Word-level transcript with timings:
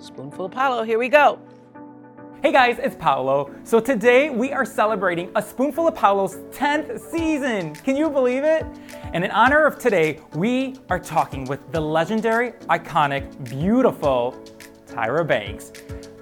Spoonful 0.00 0.44
of 0.44 0.52
Paolo, 0.52 0.84
here 0.84 0.98
we 0.98 1.08
go. 1.08 1.40
Hey 2.40 2.52
guys, 2.52 2.78
it's 2.78 2.94
Paolo. 2.94 3.52
So 3.64 3.80
today 3.80 4.30
we 4.30 4.52
are 4.52 4.64
celebrating 4.64 5.28
a 5.34 5.42
spoonful 5.42 5.88
of 5.88 5.96
Paolo's 5.96 6.36
10th 6.52 7.00
season. 7.00 7.74
Can 7.74 7.96
you 7.96 8.08
believe 8.08 8.44
it? 8.44 8.64
And 9.12 9.24
in 9.24 9.32
honor 9.32 9.66
of 9.66 9.76
today, 9.80 10.20
we 10.34 10.76
are 10.88 11.00
talking 11.00 11.46
with 11.46 11.72
the 11.72 11.80
legendary, 11.80 12.52
iconic, 12.70 13.50
beautiful 13.50 14.40
Tyra 14.86 15.26
Banks. 15.26 15.72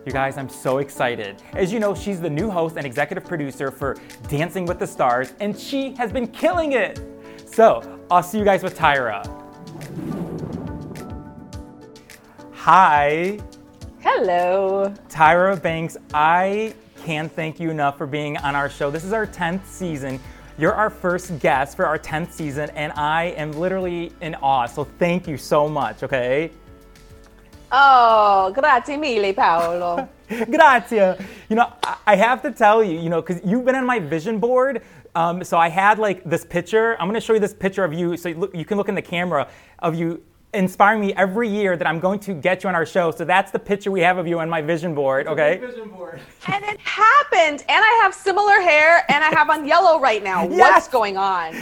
You 0.07 0.13
guys, 0.13 0.39
I'm 0.39 0.49
so 0.49 0.79
excited. 0.79 1.43
As 1.53 1.71
you 1.71 1.79
know, 1.79 1.95
she's 1.95 2.19
the 2.19 2.31
new 2.31 2.49
host 2.49 2.79
and 2.79 2.87
executive 2.87 3.27
producer 3.27 3.71
for 3.71 3.99
Dancing 4.29 4.65
with 4.65 4.79
the 4.79 4.87
Stars, 4.87 5.35
and 5.41 5.59
she 5.59 5.93
has 5.97 6.11
been 6.11 6.29
killing 6.29 6.73
it. 6.73 6.99
So, 7.45 8.01
I'll 8.11 8.23
see 8.23 8.39
you 8.39 8.45
guys 8.45 8.63
with 8.63 8.79
Tyra. 8.79 9.23
Hi. 12.53 13.39
Hello. 14.19 14.91
Tyra 15.11 15.61
Banks, 15.61 15.99
I 16.15 16.73
can't 17.05 17.31
thank 17.31 17.61
you 17.61 17.69
enough 17.71 17.99
for 17.99 18.07
being 18.07 18.39
on 18.39 18.57
our 18.57 18.71
show. 18.71 18.91
This 18.91 19.05
is 19.05 19.13
our 19.13 19.27
10th 19.27 19.67
season. 19.67 20.19
You're 20.57 20.73
our 20.73 20.89
first 20.89 21.39
guest 21.39 21.77
for 21.77 21.85
our 21.85 21.99
10th 21.99 22.33
season, 22.33 22.71
and 22.71 22.95
I 22.95 23.35
am 23.37 23.53
literally 23.53 24.11
in 24.23 24.35
awe. 24.37 24.65
So 24.65 24.85
thank 24.85 25.29
you 25.29 25.37
so 25.37 25.69
much, 25.69 26.03
okay? 26.03 26.51
Oh, 27.71 28.51
grazie 28.55 28.97
mille, 28.97 29.35
Paolo. 29.35 30.09
Grazie. 30.51 31.23
You 31.51 31.57
know, 31.57 31.71
I- 32.07 32.17
have 32.17 32.41
to 32.41 32.53
tell 32.53 32.83
you, 32.83 32.99
you 32.99 33.11
know, 33.11 33.21
because 33.21 33.45
you've 33.45 33.67
been 33.67 33.75
on 33.75 33.85
my 33.85 33.99
vision 33.99 34.39
board. 34.39 34.81
Um, 35.15 35.45
so 35.45 35.59
I 35.59 35.69
had 35.69 35.99
like 35.99 36.25
this 36.25 36.43
picture. 36.43 36.95
I'm 36.99 37.07
going 37.07 37.21
to 37.21 37.21
show 37.21 37.35
you 37.35 37.41
this 37.41 37.53
picture 37.53 37.85
of 37.85 37.93
you, 37.93 38.17
so 38.17 38.31
you, 38.31 38.37
look, 38.37 38.55
you 38.55 38.65
can 38.65 38.79
look 38.79 38.89
in 38.89 38.95
the 38.95 39.03
camera 39.03 39.47
of 39.81 39.95
you 39.95 40.23
inspiring 40.57 41.01
me 41.01 41.13
every 41.15 41.49
year 41.49 41.77
that 41.77 41.87
I'm 41.87 42.01
going 42.01 42.19
to 42.21 42.35
get 42.35 42.63
you 42.65 42.69
on 42.69 42.75
our 42.75 42.87
show. 42.87 43.11
So 43.11 43.25
that's 43.25 43.51
the 43.53 43.59
picture 43.59 43.91
we 43.91 44.01
have 44.01 44.19
of 44.19 44.27
you 44.27 44.41
on 44.41 44.49
my 44.51 44.61
vision 44.63 44.95
board. 44.95 45.27
Okay. 45.29 45.59
Vision 45.59 45.91
board. 45.91 46.21
and 46.49 46.65
it 46.65 46.81
happened. 46.81 47.65
And 47.69 47.85
I 47.85 48.01
have 48.03 48.15
similar 48.15 48.61
hair 48.61 49.05
and 49.09 49.23
I 49.23 49.29
have 49.29 49.51
on 49.51 49.67
yellow 49.67 50.01
right 50.01 50.23
now. 50.25 50.49
Yes. 50.57 50.73
What's 50.73 50.89
going 50.89 51.17
on? 51.19 51.53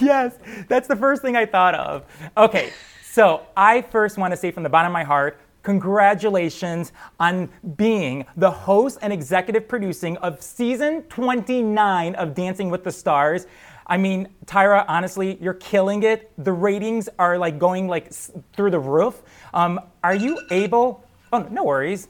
yes, 0.00 0.36
that's 0.68 0.86
the 0.86 0.94
first 0.94 1.20
thing 1.22 1.34
I 1.36 1.46
thought 1.46 1.74
of. 1.74 2.04
Okay, 2.36 2.70
so 3.02 3.42
I 3.56 3.82
first 3.82 4.18
want 4.18 4.32
to 4.32 4.36
say 4.36 4.50
from 4.52 4.62
the 4.62 4.68
bottom 4.68 4.90
of 4.90 4.92
my 4.92 5.02
heart, 5.02 5.40
congratulations 5.62 6.92
on 7.18 7.48
being 7.76 8.24
the 8.36 8.50
host 8.50 8.98
and 9.02 9.12
executive 9.12 9.66
producing 9.66 10.16
of 10.18 10.40
season 10.40 11.02
29 11.04 12.14
of 12.14 12.34
Dancing 12.34 12.70
with 12.70 12.84
the 12.84 12.92
Stars. 12.92 13.46
I 13.86 13.96
mean, 13.96 14.28
Tyra, 14.46 14.84
honestly, 14.88 15.38
you're 15.40 15.54
killing 15.54 16.02
it. 16.02 16.32
The 16.38 16.52
ratings 16.52 17.08
are 17.18 17.38
like 17.38 17.58
going 17.58 17.86
like 17.86 18.06
s- 18.08 18.32
through 18.52 18.72
the 18.72 18.80
roof. 18.80 19.22
Um, 19.54 19.80
are 20.02 20.14
you 20.14 20.40
able? 20.50 21.04
Oh, 21.32 21.46
no 21.50 21.64
worries. 21.64 22.08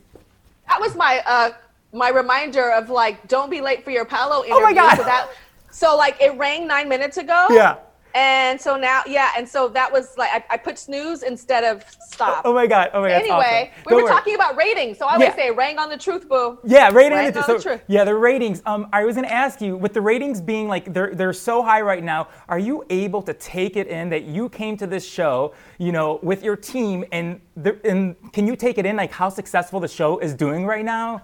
That 0.69 0.81
was 0.81 0.95
my 0.97 1.23
uh 1.27 1.51
my 1.93 2.09
reminder 2.09 2.73
of 2.73 2.91
like, 2.91 3.27
don't 3.29 3.51
be 3.51 3.61
late 3.61 3.85
for 3.85 3.91
your 3.91 4.05
Paolo 4.05 4.43
interview. 4.45 4.57
Oh 4.57 4.63
my 4.63 4.73
God. 4.73 4.97
So 4.97 5.05
that 5.05 5.29
so 5.71 5.97
like 5.97 6.21
it 6.21 6.37
rang 6.37 6.67
nine 6.67 6.89
minutes 6.89 7.19
ago. 7.19 7.47
Yeah. 7.51 7.77
And 8.17 8.59
so 8.59 8.79
now, 8.79 9.03
yeah, 9.07 9.33
and 9.37 9.47
so 9.47 9.69
that 9.69 9.93
was 9.93 10.17
like 10.17 10.31
I, 10.33 10.55
I 10.55 10.57
put 10.57 10.79
snooze 10.79 11.23
instead 11.23 11.65
of 11.65 11.85
stop. 12.01 12.43
Oh 12.47 12.55
my 12.55 12.67
God. 12.67 12.89
Oh 12.95 13.03
my 13.03 13.11
God. 13.11 13.21
anyway, 13.21 13.71
awesome. 13.71 13.83
we 13.85 13.91
Don't 13.91 13.97
were 13.99 14.05
worry. 14.05 14.15
talking 14.15 14.35
about 14.35 14.57
ratings, 14.57 14.97
so 14.97 15.07
I 15.07 15.19
Yeah. 15.19 15.37
say 15.37 15.51
rang 15.51 15.79
on 15.79 15.91
the 15.91 15.99
truth, 15.99 16.27
boo. 16.27 16.59
Yeah, 16.65 16.89
rating 16.95 17.19
the, 17.19 17.39
on 17.41 17.45
so, 17.45 17.57
the 17.59 17.63
truth. 17.63 17.83
yeah, 17.89 18.05
the 18.05 18.15
ratings. 18.15 18.63
Um, 18.65 18.89
I 18.91 19.05
was 19.05 19.17
gonna 19.17 19.29
ask 19.29 19.61
you, 19.61 19.77
with 19.77 19.93
the 19.93 20.01
ratings 20.01 20.41
being 20.41 20.67
like 20.67 20.95
they're 20.95 21.15
they're 21.15 21.35
so 21.35 21.63
high 21.63 21.83
right 21.83 22.03
now, 22.03 22.29
are 22.49 22.59
you 22.59 22.87
able 22.89 23.21
to 23.21 23.35
take 23.35 23.77
it 23.77 23.87
in 23.89 24.09
that 24.09 24.23
you 24.25 24.49
came 24.49 24.79
to 24.79 24.87
this 24.87 25.07
show, 25.07 25.53
you 25.77 25.93
know, 25.93 26.19
with 26.23 26.43
your 26.43 26.57
team, 26.57 27.05
and 27.13 27.39
the, 27.55 27.79
and 27.85 28.17
can 28.33 28.47
you 28.47 28.57
take 28.57 28.79
it 28.79 28.87
in 28.87 28.97
like 28.97 29.13
how 29.13 29.29
successful 29.29 29.79
the 29.79 29.89
show 29.89 30.19
is 30.21 30.33
doing 30.33 30.65
right 30.65 30.87
now? 30.87 31.21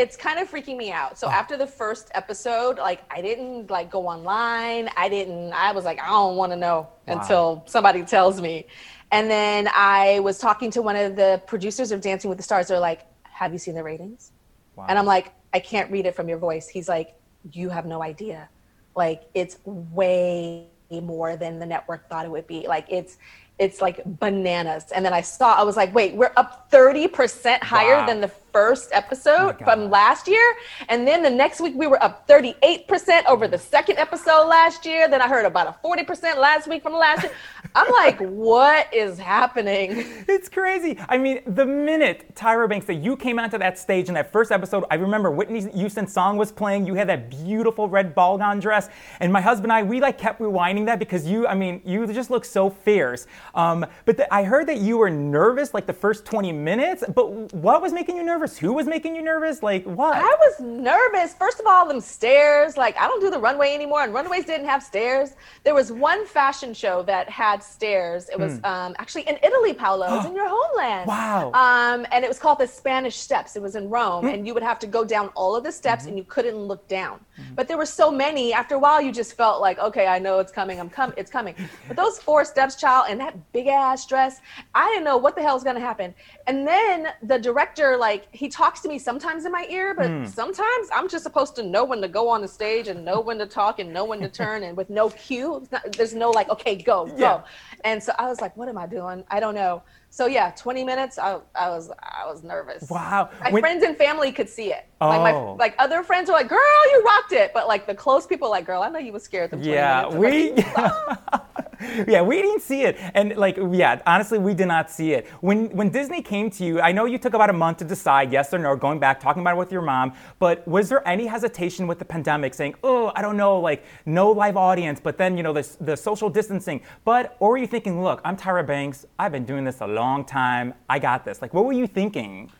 It's 0.00 0.16
kind 0.16 0.38
of 0.38 0.50
freaking 0.50 0.76
me 0.76 0.90
out. 0.90 1.18
So 1.18 1.26
oh. 1.26 1.30
after 1.30 1.56
the 1.56 1.66
first 1.66 2.10
episode, 2.14 2.78
like 2.78 3.02
I 3.10 3.20
didn't 3.20 3.70
like 3.70 3.90
go 3.90 4.06
online. 4.08 4.88
I 4.96 5.08
didn't. 5.08 5.52
I 5.52 5.72
was 5.72 5.84
like, 5.84 6.00
I 6.00 6.08
don't 6.08 6.36
want 6.36 6.52
to 6.52 6.56
know 6.56 6.88
until 7.06 7.62
somebody 7.66 8.02
tells 8.02 8.40
me. 8.40 8.66
And 9.12 9.30
then 9.30 9.68
I 9.74 10.20
was 10.20 10.38
talking 10.38 10.70
to 10.72 10.82
one 10.82 10.96
of 10.96 11.16
the 11.16 11.42
producers 11.46 11.92
of 11.92 12.00
Dancing 12.00 12.28
with 12.28 12.38
the 12.38 12.42
Stars. 12.42 12.68
They're 12.68 12.78
like, 12.78 13.06
Have 13.24 13.52
you 13.52 13.58
seen 13.58 13.74
the 13.74 13.82
ratings? 13.82 14.32
Wow. 14.76 14.86
And 14.88 14.98
I'm 14.98 15.06
like, 15.06 15.32
I 15.52 15.60
can't 15.60 15.90
read 15.90 16.06
it 16.06 16.14
from 16.14 16.28
your 16.28 16.38
voice. 16.38 16.68
He's 16.68 16.88
like, 16.88 17.14
You 17.52 17.68
have 17.68 17.84
no 17.84 18.02
idea. 18.02 18.48
Like 18.96 19.24
it's 19.34 19.58
way 19.64 20.66
more 20.90 21.36
than 21.36 21.58
the 21.58 21.66
network 21.66 22.08
thought 22.08 22.24
it 22.24 22.30
would 22.30 22.46
be. 22.46 22.66
Like 22.66 22.86
it's 22.88 23.18
it's 23.60 23.82
like 23.82 24.00
bananas. 24.18 24.90
And 24.90 25.04
then 25.04 25.12
I 25.12 25.20
saw, 25.20 25.54
I 25.54 25.62
was 25.62 25.76
like, 25.76 25.94
wait, 25.94 26.14
we're 26.14 26.32
up 26.38 26.70
30% 26.70 27.62
higher 27.62 27.98
Wow. 27.98 28.06
than 28.06 28.22
the 28.22 28.28
first 28.52 28.90
episode 28.92 29.58
God. 29.58 29.64
from 29.64 29.90
last 29.90 30.28
year. 30.28 30.54
And 30.88 31.06
then 31.06 31.22
the 31.22 31.30
next 31.30 31.60
week 31.60 31.74
we 31.76 31.86
were 31.86 32.02
up 32.02 32.26
38% 32.28 33.24
over 33.26 33.48
the 33.48 33.58
second 33.58 33.98
episode 33.98 34.46
last 34.46 34.84
year. 34.86 35.08
Then 35.08 35.20
I 35.20 35.28
heard 35.28 35.46
about 35.46 35.66
a 35.66 35.86
40% 35.86 36.36
last 36.36 36.68
week 36.68 36.82
from 36.82 36.94
last 36.94 37.22
year. 37.22 37.32
I'm 37.74 37.90
like, 37.92 38.18
what 38.20 38.92
is 38.92 39.18
happening? 39.18 40.04
It's 40.28 40.48
crazy. 40.48 40.98
I 41.08 41.18
mean, 41.18 41.40
the 41.46 41.66
minute 41.66 42.34
Tyra 42.34 42.68
Banks 42.68 42.86
that 42.86 42.94
you 42.94 43.16
came 43.16 43.38
onto 43.38 43.58
that 43.58 43.78
stage 43.78 44.08
in 44.08 44.14
that 44.14 44.32
first 44.32 44.52
episode, 44.52 44.84
I 44.90 44.96
remember 44.96 45.30
Whitney 45.30 45.70
Houston's 45.72 46.12
song 46.12 46.36
was 46.36 46.52
playing. 46.52 46.86
You 46.86 46.94
had 46.94 47.08
that 47.08 47.30
beautiful 47.30 47.88
red 47.88 48.14
ball 48.14 48.38
gown 48.38 48.60
dress, 48.60 48.88
and 49.20 49.32
my 49.32 49.40
husband 49.40 49.72
and 49.72 49.72
I, 49.72 49.82
we 49.82 50.00
like 50.00 50.18
kept 50.18 50.40
rewinding 50.40 50.86
that 50.86 50.98
because 50.98 51.26
you, 51.26 51.46
I 51.46 51.54
mean, 51.54 51.80
you 51.84 52.06
just 52.12 52.30
look 52.30 52.44
so 52.44 52.70
fierce. 52.70 53.26
Um, 53.54 53.86
but 54.04 54.16
the, 54.16 54.32
I 54.32 54.44
heard 54.44 54.66
that 54.68 54.78
you 54.78 54.98
were 54.98 55.10
nervous 55.10 55.74
like 55.74 55.86
the 55.86 55.92
first 55.92 56.24
20 56.24 56.52
minutes. 56.52 57.04
But 57.14 57.52
what 57.52 57.82
was 57.82 57.92
making 57.92 58.16
you 58.16 58.22
nervous? 58.22 58.39
Who 58.40 58.72
was 58.72 58.86
making 58.86 59.16
you 59.16 59.22
nervous? 59.22 59.62
Like 59.62 59.84
what? 59.84 60.16
I 60.16 60.22
was 60.22 60.60
nervous. 60.60 61.34
First 61.34 61.60
of 61.60 61.66
all, 61.66 61.86
them 61.86 62.00
stairs. 62.00 62.76
Like 62.76 62.96
I 62.98 63.06
don't 63.06 63.20
do 63.20 63.30
the 63.30 63.38
runway 63.38 63.74
anymore, 63.74 64.02
and 64.02 64.14
runways 64.14 64.44
didn't 64.44 64.66
have 64.66 64.82
stairs. 64.82 65.30
There 65.64 65.74
was 65.74 65.92
one 65.92 66.26
fashion 66.26 66.74
show 66.74 67.02
that 67.04 67.28
had 67.28 67.62
stairs. 67.62 68.28
It 68.30 68.38
was 68.38 68.54
um, 68.64 68.94
actually 68.98 69.28
in 69.28 69.38
Italy, 69.42 69.74
Paolo. 69.74 70.06
It 70.06 70.16
was 70.16 70.26
in 70.26 70.34
your 70.34 70.48
homeland. 70.50 71.06
Wow. 71.06 71.52
Um, 71.52 72.06
and 72.12 72.24
it 72.24 72.28
was 72.28 72.38
called 72.38 72.58
the 72.58 72.66
Spanish 72.66 73.16
Steps. 73.16 73.56
It 73.56 73.62
was 73.62 73.76
in 73.76 73.88
Rome, 73.88 74.26
and 74.26 74.46
you 74.46 74.54
would 74.54 74.62
have 74.62 74.78
to 74.80 74.86
go 74.86 75.04
down 75.04 75.28
all 75.34 75.54
of 75.54 75.64
the 75.64 75.72
steps, 75.72 76.06
and 76.06 76.16
you 76.16 76.24
couldn't 76.24 76.56
look 76.56 76.86
down. 76.88 77.20
But 77.54 77.68
there 77.68 77.76
were 77.76 77.86
so 77.86 78.10
many. 78.10 78.52
After 78.52 78.74
a 78.74 78.78
while, 78.78 79.00
you 79.00 79.12
just 79.12 79.34
felt 79.34 79.60
like, 79.60 79.78
okay, 79.78 80.06
I 80.06 80.18
know 80.18 80.38
it's 80.38 80.52
coming. 80.52 80.78
I'm 80.78 80.90
coming. 80.90 81.14
It's 81.16 81.30
coming. 81.30 81.54
But 81.88 81.96
those 81.96 82.18
four 82.22 82.44
steps, 82.44 82.76
child, 82.76 83.06
and 83.08 83.20
that 83.20 83.52
big 83.52 83.66
ass 83.66 84.06
dress, 84.06 84.40
I 84.74 84.86
didn't 84.88 85.04
know 85.04 85.16
what 85.16 85.34
the 85.36 85.42
hell 85.42 85.54
was 85.54 85.64
gonna 85.64 85.80
happen. 85.80 86.14
And 86.46 86.66
then 86.66 87.08
the 87.22 87.38
director, 87.38 87.96
like, 87.96 88.26
he 88.32 88.48
talks 88.48 88.80
to 88.80 88.88
me 88.88 88.98
sometimes 88.98 89.44
in 89.44 89.52
my 89.52 89.66
ear, 89.70 89.94
but 89.94 90.08
hmm. 90.08 90.24
sometimes 90.26 90.88
I'm 90.92 91.08
just 91.08 91.24
supposed 91.24 91.56
to 91.56 91.62
know 91.62 91.84
when 91.84 92.00
to 92.02 92.08
go 92.08 92.28
on 92.28 92.40
the 92.42 92.48
stage 92.48 92.88
and 92.88 93.04
know 93.04 93.20
when 93.20 93.38
to 93.38 93.46
talk 93.46 93.78
and 93.78 93.92
know 93.92 94.04
when 94.04 94.20
to 94.20 94.28
turn, 94.42 94.62
and 94.62 94.76
with 94.76 94.90
no 94.90 95.10
cue, 95.10 95.66
not- 95.72 95.92
there's 95.92 96.14
no 96.14 96.30
like, 96.30 96.48
okay, 96.48 96.76
go, 96.76 97.06
go. 97.06 97.14
Yeah. 97.16 97.42
And 97.84 98.02
so 98.02 98.12
I 98.18 98.28
was 98.28 98.40
like, 98.40 98.56
what 98.56 98.68
am 98.68 98.78
I 98.78 98.86
doing? 98.86 99.24
I 99.30 99.40
don't 99.40 99.54
know. 99.54 99.82
So 100.12 100.26
yeah, 100.26 100.50
20 100.56 100.82
minutes. 100.82 101.18
I, 101.18 101.38
I 101.54 101.68
was 101.68 101.90
I 102.02 102.26
was 102.26 102.42
nervous. 102.42 102.90
Wow. 102.90 103.30
My 103.40 103.50
When- 103.50 103.62
friends 103.62 103.84
and 103.84 103.96
family 103.96 104.32
could 104.32 104.48
see 104.48 104.72
it. 104.72 104.86
Like 105.00 105.20
my 105.22 105.32
Oh. 105.32 105.56
like 105.58 105.74
other 105.78 106.02
friends 106.02 106.28
were 106.28 106.34
like, 106.34 106.48
"Girl, 106.48 106.58
you 106.90 107.02
rocked 107.06 107.32
it," 107.32 107.52
but 107.54 107.68
like 107.68 107.86
the 107.86 107.94
close 107.94 108.26
people, 108.26 108.50
like, 108.50 108.66
"Girl, 108.66 108.82
I 108.82 108.88
know 108.90 108.98
you 108.98 109.12
was 109.12 109.22
scared." 109.22 109.50
Them 109.50 109.60
20 109.60 109.72
Yeah, 109.72 110.08
minutes. 110.10 110.16
We. 110.16 110.52
like, 110.74 111.40
yeah, 112.08 112.20
we 112.20 112.42
didn't 112.42 112.60
see 112.60 112.82
it, 112.82 112.98
and 113.14 113.36
like, 113.36 113.56
yeah, 113.70 114.00
honestly, 114.06 114.38
we 114.38 114.54
did 114.54 114.68
not 114.68 114.90
see 114.90 115.12
it. 115.12 115.26
When 115.40 115.70
when 115.70 115.88
Disney 115.88 116.20
came 116.20 116.50
to 116.50 116.64
you, 116.64 116.80
I 116.80 116.92
know 116.92 117.06
you 117.06 117.18
took 117.18 117.34
about 117.34 117.48
a 117.48 117.54
month 117.54 117.78
to 117.78 117.84
decide 117.84 118.32
yes 118.32 118.52
or 118.52 118.58
no, 118.58 118.76
going 118.76 118.98
back, 118.98 119.18
talking 119.20 119.40
about 119.40 119.54
it 119.54 119.58
with 119.58 119.72
your 119.72 119.82
mom. 119.82 120.12
But 120.38 120.66
was 120.68 120.88
there 120.88 121.06
any 121.08 121.26
hesitation 121.26 121.86
with 121.86 121.98
the 121.98 122.04
pandemic, 122.04 122.54
saying, 122.54 122.74
"Oh, 122.84 123.12
I 123.14 123.22
don't 123.22 123.36
know, 123.36 123.58
like 123.58 123.84
no 124.04 124.30
live 124.30 124.56
audience," 124.56 125.00
but 125.00 125.16
then 125.16 125.36
you 125.36 125.42
know 125.42 125.52
the 125.52 125.66
the 125.80 125.96
social 125.96 126.28
distancing. 126.28 126.82
But 127.04 127.36
or 127.40 127.50
were 127.50 127.58
you 127.58 127.66
thinking, 127.66 128.02
"Look, 128.02 128.20
I'm 128.24 128.36
Tyra 128.36 128.66
Banks. 128.66 129.06
I've 129.18 129.32
been 129.32 129.46
doing 129.46 129.64
this 129.64 129.80
a 129.80 129.86
long 129.86 130.24
time. 130.24 130.74
I 130.88 130.98
got 130.98 131.24
this." 131.24 131.40
Like, 131.40 131.54
what 131.54 131.64
were 131.64 131.72
you 131.72 131.86
thinking? 131.86 132.50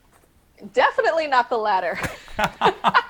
Definitely 0.73 1.27
not 1.27 1.49
the 1.49 1.59
latter. 1.59 1.99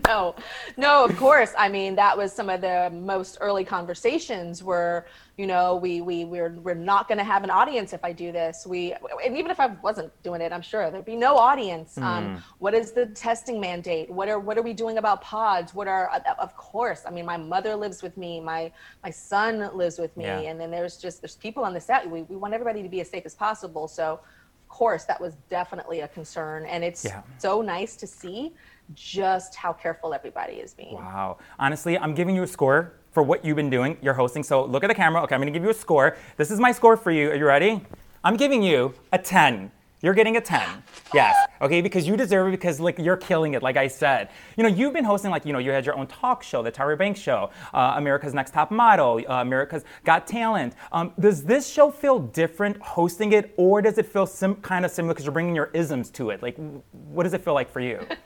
no, 0.06 0.34
no, 0.76 1.04
of 1.04 1.16
course. 1.16 1.52
I 1.56 1.68
mean, 1.68 1.94
that 1.96 2.16
was 2.16 2.32
some 2.32 2.48
of 2.48 2.60
the 2.60 2.90
most 2.92 3.38
early 3.40 3.64
conversations 3.64 4.62
where, 4.62 5.06
you 5.36 5.46
know, 5.46 5.76
we, 5.76 6.00
we, 6.00 6.24
we're, 6.24 6.50
we're 6.50 6.74
not 6.74 7.06
going 7.08 7.18
to 7.18 7.24
have 7.24 7.44
an 7.44 7.50
audience 7.50 7.92
if 7.92 8.04
I 8.04 8.12
do 8.12 8.32
this. 8.32 8.66
We, 8.66 8.94
and 9.24 9.36
even 9.36 9.50
if 9.50 9.60
I 9.60 9.66
wasn't 9.82 10.10
doing 10.22 10.40
it, 10.40 10.52
I'm 10.52 10.62
sure 10.62 10.90
there'd 10.90 11.04
be 11.04 11.16
no 11.16 11.36
audience. 11.36 11.96
Um, 11.98 12.42
what 12.58 12.74
is 12.74 12.92
the 12.92 13.06
testing 13.06 13.60
mandate? 13.60 14.10
What 14.10 14.28
are, 14.28 14.38
what 14.38 14.58
are 14.58 14.62
we 14.62 14.72
doing 14.72 14.98
about 14.98 15.20
pods? 15.22 15.74
What 15.74 15.88
are, 15.88 16.08
of 16.38 16.56
course, 16.56 17.02
I 17.06 17.10
mean, 17.10 17.26
my 17.26 17.36
mother 17.36 17.74
lives 17.76 18.02
with 18.02 18.16
me. 18.16 18.40
My, 18.40 18.72
my 19.02 19.10
son 19.10 19.70
lives 19.76 19.98
with 19.98 20.16
me. 20.16 20.24
Yeah. 20.24 20.40
And 20.40 20.60
then 20.60 20.70
there's 20.70 20.96
just, 20.96 21.20
there's 21.22 21.36
people 21.36 21.64
on 21.64 21.74
the 21.74 21.80
set. 21.80 22.08
We, 22.08 22.22
we 22.22 22.36
want 22.36 22.54
everybody 22.54 22.82
to 22.82 22.88
be 22.88 23.00
as 23.00 23.08
safe 23.10 23.24
as 23.26 23.34
possible. 23.34 23.86
So, 23.88 24.20
of 24.62 24.68
course, 24.68 25.04
that 25.04 25.20
was 25.20 25.34
definitely 25.50 26.00
a 26.00 26.08
concern. 26.08 26.64
And 26.66 26.82
it's 26.82 27.04
Yeah. 27.04 27.22
so 27.38 27.60
nice 27.62 27.96
to 27.96 28.06
see 28.06 28.52
just 28.92 29.54
how 29.54 29.72
careful 29.72 30.12
everybody 30.12 30.54
is 30.54 30.74
being. 30.74 30.94
Wow. 30.94 31.38
Honestly, 31.58 31.98
I'm 31.98 32.14
giving 32.14 32.36
you 32.36 32.42
a 32.42 32.46
score 32.46 32.92
for 33.12 33.22
what 33.22 33.44
you've 33.44 33.56
been 33.56 33.70
doing. 33.70 33.96
You're 34.02 34.14
hosting. 34.14 34.42
So 34.42 34.64
look 34.64 34.84
at 34.84 34.88
the 34.88 34.94
camera. 34.94 35.22
Okay, 35.22 35.34
I'm 35.34 35.40
going 35.40 35.52
to 35.52 35.58
give 35.58 35.64
you 35.64 35.70
a 35.70 35.74
score. 35.74 36.16
This 36.36 36.50
is 36.50 36.60
my 36.60 36.72
score 36.72 36.96
for 36.96 37.10
you. 37.10 37.30
Are 37.30 37.36
you 37.36 37.46
ready? 37.46 37.80
I'm 38.22 38.36
giving 38.36 38.62
you 38.62 38.94
a 39.12 39.18
10. 39.18 39.70
You're 40.04 40.12
getting 40.12 40.36
a 40.36 40.40
10. 40.40 40.60
Yes. 41.14 41.34
Okay, 41.62 41.80
because 41.80 42.06
you 42.06 42.14
deserve 42.14 42.48
it 42.48 42.50
because 42.50 42.78
like 42.78 42.98
you're 42.98 43.16
killing 43.16 43.54
it, 43.54 43.62
like 43.62 43.78
I 43.78 43.88
said. 43.88 44.28
You 44.56 44.62
know, 44.62 44.68
you've 44.68 44.92
been 44.92 45.04
hosting 45.04 45.30
like, 45.30 45.46
you 45.46 45.52
know, 45.54 45.58
you 45.58 45.70
had 45.70 45.86
your 45.86 45.96
own 45.96 46.06
talk 46.08 46.42
show, 46.42 46.62
the 46.62 46.70
Tyra 46.70 46.98
Banks 46.98 47.18
show, 47.20 47.50
uh, 47.72 47.94
America's 47.96 48.34
Next 48.34 48.52
Top 48.52 48.70
Model, 48.70 49.22
uh, 49.26 49.34
America's 49.36 49.84
Got 50.04 50.26
Talent. 50.26 50.74
Um, 50.92 51.14
does 51.18 51.42
this 51.44 51.66
show 51.66 51.90
feel 51.90 52.18
different 52.18 52.76
hosting 52.82 53.32
it 53.32 53.54
or 53.56 53.80
does 53.80 53.96
it 53.96 54.04
feel 54.04 54.26
sim- 54.26 54.56
kind 54.56 54.84
of 54.84 54.90
similar 54.90 55.14
because 55.14 55.24
you're 55.24 55.32
bringing 55.32 55.54
your 55.54 55.70
isms 55.72 56.10
to 56.10 56.28
it? 56.28 56.42
Like, 56.42 56.58
what 56.92 57.22
does 57.22 57.32
it 57.32 57.42
feel 57.42 57.54
like 57.54 57.70
for 57.70 57.80
you? 57.80 58.06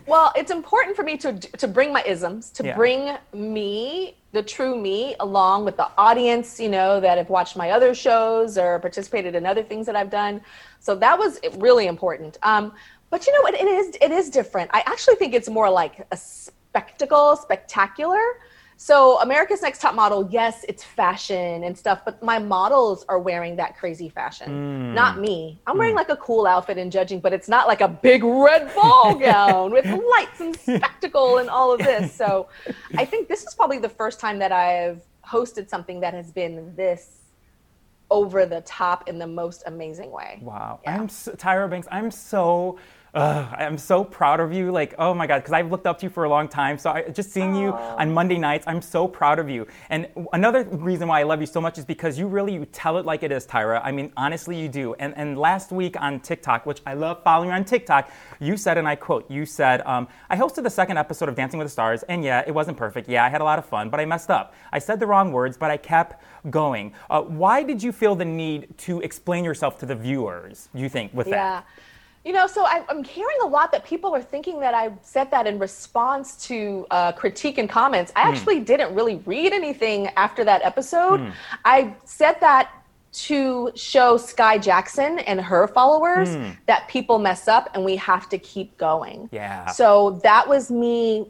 well, 0.06 0.32
it's 0.36 0.50
important 0.50 0.96
for 0.96 1.02
me 1.02 1.16
to 1.18 1.38
to 1.38 1.68
bring 1.68 1.92
my 1.92 2.02
isms, 2.02 2.50
to 2.50 2.64
Yeah. 2.64 2.76
bring 2.76 3.16
me, 3.32 4.16
the 4.32 4.42
true 4.42 4.76
me, 4.76 5.14
along 5.20 5.64
with 5.64 5.76
the 5.76 5.88
audience, 5.96 6.58
you 6.60 6.68
know, 6.68 7.00
that 7.00 7.18
have 7.18 7.30
watched 7.30 7.56
my 7.56 7.70
other 7.70 7.94
shows 7.94 8.58
or 8.58 8.78
participated 8.78 9.34
in 9.34 9.46
other 9.46 9.62
things 9.62 9.86
that 9.86 9.96
I've 9.96 10.10
done. 10.10 10.40
So 10.80 10.94
that 10.96 11.18
was 11.18 11.40
really 11.58 11.86
important. 11.86 12.38
Um, 12.42 12.72
but 13.10 13.26
you 13.26 13.32
know 13.32 13.42
what? 13.42 13.54
It 13.54 13.68
is 13.68 13.96
it 14.00 14.10
is 14.10 14.30
different. 14.30 14.70
I 14.74 14.82
actually 14.86 15.16
think 15.16 15.34
it's 15.34 15.48
more 15.48 15.70
like 15.70 16.06
a 16.10 16.16
spectacle, 16.16 17.36
spectacular. 17.36 18.24
So 18.76 19.20
America's 19.20 19.62
Next 19.62 19.80
Top 19.80 19.94
Model, 19.94 20.28
yes, 20.30 20.64
it's 20.68 20.82
fashion 20.82 21.64
and 21.64 21.76
stuff, 21.76 22.02
but 22.04 22.22
my 22.22 22.38
models 22.38 23.04
are 23.08 23.18
wearing 23.18 23.56
that 23.56 23.76
crazy 23.76 24.08
fashion, 24.08 24.48
hmm. 24.48 24.94
not 24.94 25.18
me. 25.18 25.60
I'm 25.66 25.78
wearing 25.78 25.94
hmm. 25.94 25.98
like 25.98 26.08
a 26.08 26.16
cool 26.16 26.46
outfit 26.46 26.78
and 26.78 26.90
judging, 26.90 27.20
but 27.20 27.32
it's 27.32 27.48
not 27.48 27.66
like 27.68 27.80
a 27.80 27.88
big 27.88 28.24
red 28.24 28.74
ball 28.74 29.14
gown 29.18 29.72
with 29.72 29.86
lights 29.86 30.40
and 30.40 30.56
spectacle 30.78 31.38
and 31.38 31.48
all 31.48 31.72
of 31.72 31.78
this. 31.78 32.12
So 32.12 32.48
I 32.96 33.04
think 33.04 33.28
this 33.28 33.44
is 33.44 33.54
probably 33.54 33.78
the 33.78 33.88
first 33.88 34.20
time 34.20 34.38
that 34.40 34.52
I've 34.52 35.02
hosted 35.26 35.68
something 35.68 36.00
that 36.00 36.14
has 36.14 36.30
been 36.30 36.74
this 36.74 37.18
over 38.10 38.46
the 38.46 38.60
top 38.62 39.08
in 39.08 39.18
the 39.18 39.26
most 39.26 39.62
amazing 39.66 40.10
way. 40.10 40.38
Wow. 40.42 40.80
Yeah. 40.84 40.96
I'm 40.96 41.08
so, 41.08 41.32
Tyra 41.32 41.68
Banks. 41.68 41.88
I'm 41.90 42.10
so. 42.10 42.78
Uh, 43.14 43.46
I'm 43.56 43.78
so 43.78 44.02
proud 44.02 44.40
of 44.40 44.52
you. 44.52 44.72
Like, 44.72 44.94
oh 44.98 45.14
my 45.14 45.26
God, 45.26 45.38
because 45.38 45.52
I've 45.52 45.70
looked 45.70 45.86
up 45.86 45.98
to 46.00 46.06
you 46.06 46.10
for 46.10 46.24
a 46.24 46.28
long 46.28 46.48
time. 46.48 46.78
So 46.78 46.90
I, 46.90 47.02
just 47.02 47.30
seeing 47.30 47.54
you 47.54 47.72
on 47.72 48.12
Monday 48.12 48.38
nights, 48.38 48.64
I'm 48.66 48.82
so 48.82 49.06
proud 49.06 49.38
of 49.38 49.48
you. 49.48 49.68
And 49.88 50.08
another 50.32 50.64
reason 50.64 51.06
why 51.06 51.20
I 51.20 51.22
love 51.22 51.40
you 51.40 51.46
so 51.46 51.60
much 51.60 51.78
is 51.78 51.84
because 51.84 52.18
you 52.18 52.26
really 52.26 52.54
you 52.54 52.64
tell 52.66 52.98
it 52.98 53.06
like 53.06 53.22
it 53.22 53.30
is, 53.30 53.46
Tyra. 53.46 53.80
I 53.84 53.92
mean, 53.92 54.12
honestly, 54.16 54.60
you 54.60 54.68
do. 54.68 54.94
And 54.94 55.16
and 55.16 55.38
last 55.38 55.70
week 55.70 56.00
on 56.00 56.18
TikTok, 56.20 56.66
which 56.66 56.80
I 56.86 56.94
love 56.94 57.22
following 57.22 57.50
on 57.50 57.64
TikTok, 57.64 58.10
you 58.40 58.56
said, 58.56 58.78
and 58.78 58.88
I 58.88 58.96
quote, 58.96 59.30
you 59.30 59.46
said, 59.46 59.82
um, 59.82 60.08
I 60.28 60.36
hosted 60.36 60.64
the 60.64 60.70
second 60.70 60.98
episode 60.98 61.28
of 61.28 61.36
Dancing 61.36 61.58
with 61.58 61.66
the 61.66 61.72
Stars, 61.72 62.02
and 62.04 62.24
yeah, 62.24 62.42
it 62.44 62.52
wasn't 62.52 62.76
perfect. 62.76 63.08
Yeah, 63.08 63.24
I 63.24 63.28
had 63.28 63.40
a 63.40 63.44
lot 63.44 63.60
of 63.60 63.64
fun, 63.64 63.90
but 63.90 64.00
I 64.00 64.06
messed 64.06 64.30
up. 64.30 64.54
I 64.72 64.80
said 64.80 64.98
the 64.98 65.06
wrong 65.06 65.30
words, 65.30 65.56
but 65.56 65.70
I 65.70 65.76
kept 65.76 66.20
going. 66.50 66.92
Uh, 67.08 67.22
why 67.22 67.62
did 67.62 67.80
you 67.80 67.92
feel 67.92 68.16
the 68.16 68.24
need 68.24 68.76
to 68.78 69.00
explain 69.02 69.44
yourself 69.44 69.78
to 69.78 69.86
the 69.86 69.94
viewers? 69.94 70.68
You 70.74 70.88
think 70.88 71.14
with 71.14 71.28
that? 71.30 71.66
You 72.24 72.32
know, 72.32 72.46
so 72.46 72.64
I, 72.64 72.82
I'm 72.88 73.04
hearing 73.04 73.36
a 73.42 73.46
lot 73.46 73.70
that 73.72 73.84
people 73.84 74.14
are 74.14 74.22
thinking 74.22 74.58
that 74.60 74.72
I 74.72 74.92
said 75.02 75.30
that 75.30 75.46
in 75.46 75.58
response 75.58 76.36
to 76.46 76.86
uh, 76.90 77.12
critique 77.12 77.58
and 77.58 77.68
comments. 77.68 78.12
I 78.16 78.22
hmm. 78.22 78.34
actually 78.34 78.60
didn't 78.60 78.94
really 78.94 79.16
read 79.26 79.52
anything 79.52 80.08
after 80.16 80.42
that 80.44 80.62
episode. 80.62 81.20
Hmm. 81.20 81.30
I 81.64 81.94
said 82.04 82.40
that 82.40 82.70
to 83.12 83.70
show 83.76 84.16
Skai 84.16 84.60
Jackson 84.60 85.20
and 85.20 85.40
her 85.40 85.68
followers 85.68 86.34
hmm. 86.34 86.50
that 86.66 86.88
people 86.88 87.18
mess 87.18 87.46
up 87.46 87.70
and 87.74 87.84
we 87.84 87.94
have 87.96 88.28
to 88.30 88.38
keep 88.38 88.76
going. 88.78 89.28
Yeah. 89.30 89.66
So 89.66 90.18
that 90.22 90.48
was 90.48 90.70
me 90.70 91.26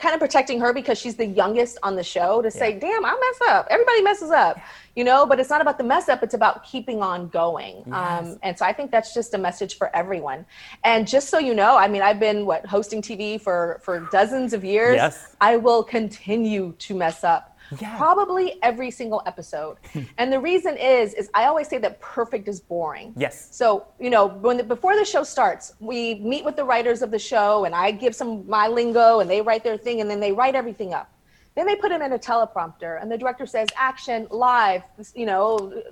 kind 0.00 0.14
of 0.14 0.20
protecting 0.20 0.58
her 0.60 0.72
because 0.72 0.98
she's 0.98 1.14
the 1.14 1.26
youngest 1.26 1.78
on 1.82 1.94
the 1.94 2.02
show 2.02 2.40
to 2.40 2.50
say, 2.50 2.78
damn, 2.78 3.04
I 3.04 3.10
mess 3.10 3.48
up. 3.50 3.66
Everybody 3.70 4.02
messes 4.02 4.30
up, 4.30 4.58
you 4.96 5.04
know, 5.04 5.26
but 5.26 5.38
it's 5.38 5.50
not 5.50 5.60
about 5.60 5.76
the 5.76 5.84
mess 5.84 6.08
up, 6.08 6.22
it's 6.22 6.34
about 6.34 6.64
keeping 6.64 7.02
on 7.02 7.28
going. 7.28 7.84
Um, 7.92 8.38
and 8.42 8.58
so 8.58 8.64
I 8.64 8.72
think 8.72 8.90
that's 8.90 9.12
just 9.12 9.34
a 9.34 9.38
message 9.38 9.76
for 9.76 9.94
everyone. 9.94 10.46
And 10.84 11.06
just 11.06 11.28
so 11.28 11.38
you 11.38 11.54
know, 11.54 11.76
I 11.76 11.86
mean, 11.86 12.00
I've 12.00 12.18
been 12.18 12.46
what 12.46 12.64
hosting 12.64 13.02
TV 13.02 13.40
for 13.40 13.80
for 13.82 14.00
dozens 14.10 14.54
of 14.54 14.64
years. 14.64 14.96
Yes. 14.96 15.36
I 15.40 15.58
will 15.58 15.84
continue 15.84 16.74
to 16.78 16.94
mess 16.94 17.22
up. 17.22 17.49
Yeah. 17.78 17.96
Probably 17.96 18.58
every 18.62 18.90
single 18.90 19.22
episode. 19.26 19.76
and 20.18 20.32
the 20.32 20.40
reason 20.40 20.76
is 20.76 21.14
is 21.14 21.30
I 21.34 21.44
always 21.44 21.68
say 21.68 21.78
that 21.78 22.00
perfect 22.00 22.48
is 22.48 22.60
boring. 22.60 23.12
Yes. 23.16 23.48
So, 23.50 23.86
you 23.98 24.10
know, 24.10 24.26
when 24.26 24.56
the, 24.56 24.64
before 24.64 24.96
the 24.96 25.04
show 25.04 25.22
starts, 25.22 25.74
we 25.80 26.16
meet 26.16 26.44
with 26.44 26.56
the 26.56 26.64
writers 26.64 27.02
of 27.02 27.10
the 27.10 27.18
show 27.18 27.64
and 27.64 27.74
I 27.74 27.90
give 27.90 28.14
some 28.14 28.48
my 28.48 28.66
lingo 28.68 29.20
and 29.20 29.30
they 29.30 29.40
write 29.40 29.64
their 29.64 29.76
thing 29.76 30.00
and 30.00 30.10
then 30.10 30.20
they 30.20 30.32
write 30.32 30.54
everything 30.54 30.94
up. 30.94 31.12
Then 31.54 31.66
they 31.66 31.76
put 31.76 31.92
it 31.92 32.00
in 32.00 32.12
a 32.12 32.18
teleprompter 32.18 33.00
and 33.00 33.10
the 33.10 33.18
director 33.18 33.46
says 33.46 33.68
action 33.76 34.26
live, 34.30 34.82
you 35.14 35.26
know, 35.26 35.82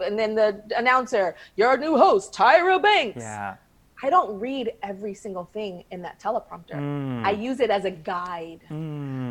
and 0.00 0.18
then 0.18 0.34
the 0.34 0.62
announcer, 0.76 1.34
your 1.56 1.76
new 1.76 1.96
host, 1.96 2.32
Tyra 2.32 2.80
Banks. 2.82 3.18
Yeah. 3.18 3.56
I 4.00 4.10
don't 4.10 4.38
read 4.38 4.72
every 4.84 5.12
single 5.12 5.44
thing 5.52 5.82
in 5.90 6.02
that 6.02 6.20
teleprompter. 6.20 6.74
Mm. 6.74 7.24
I 7.24 7.32
use 7.32 7.58
it 7.58 7.68
as 7.68 7.84
a 7.84 7.90
guide. 7.90 8.60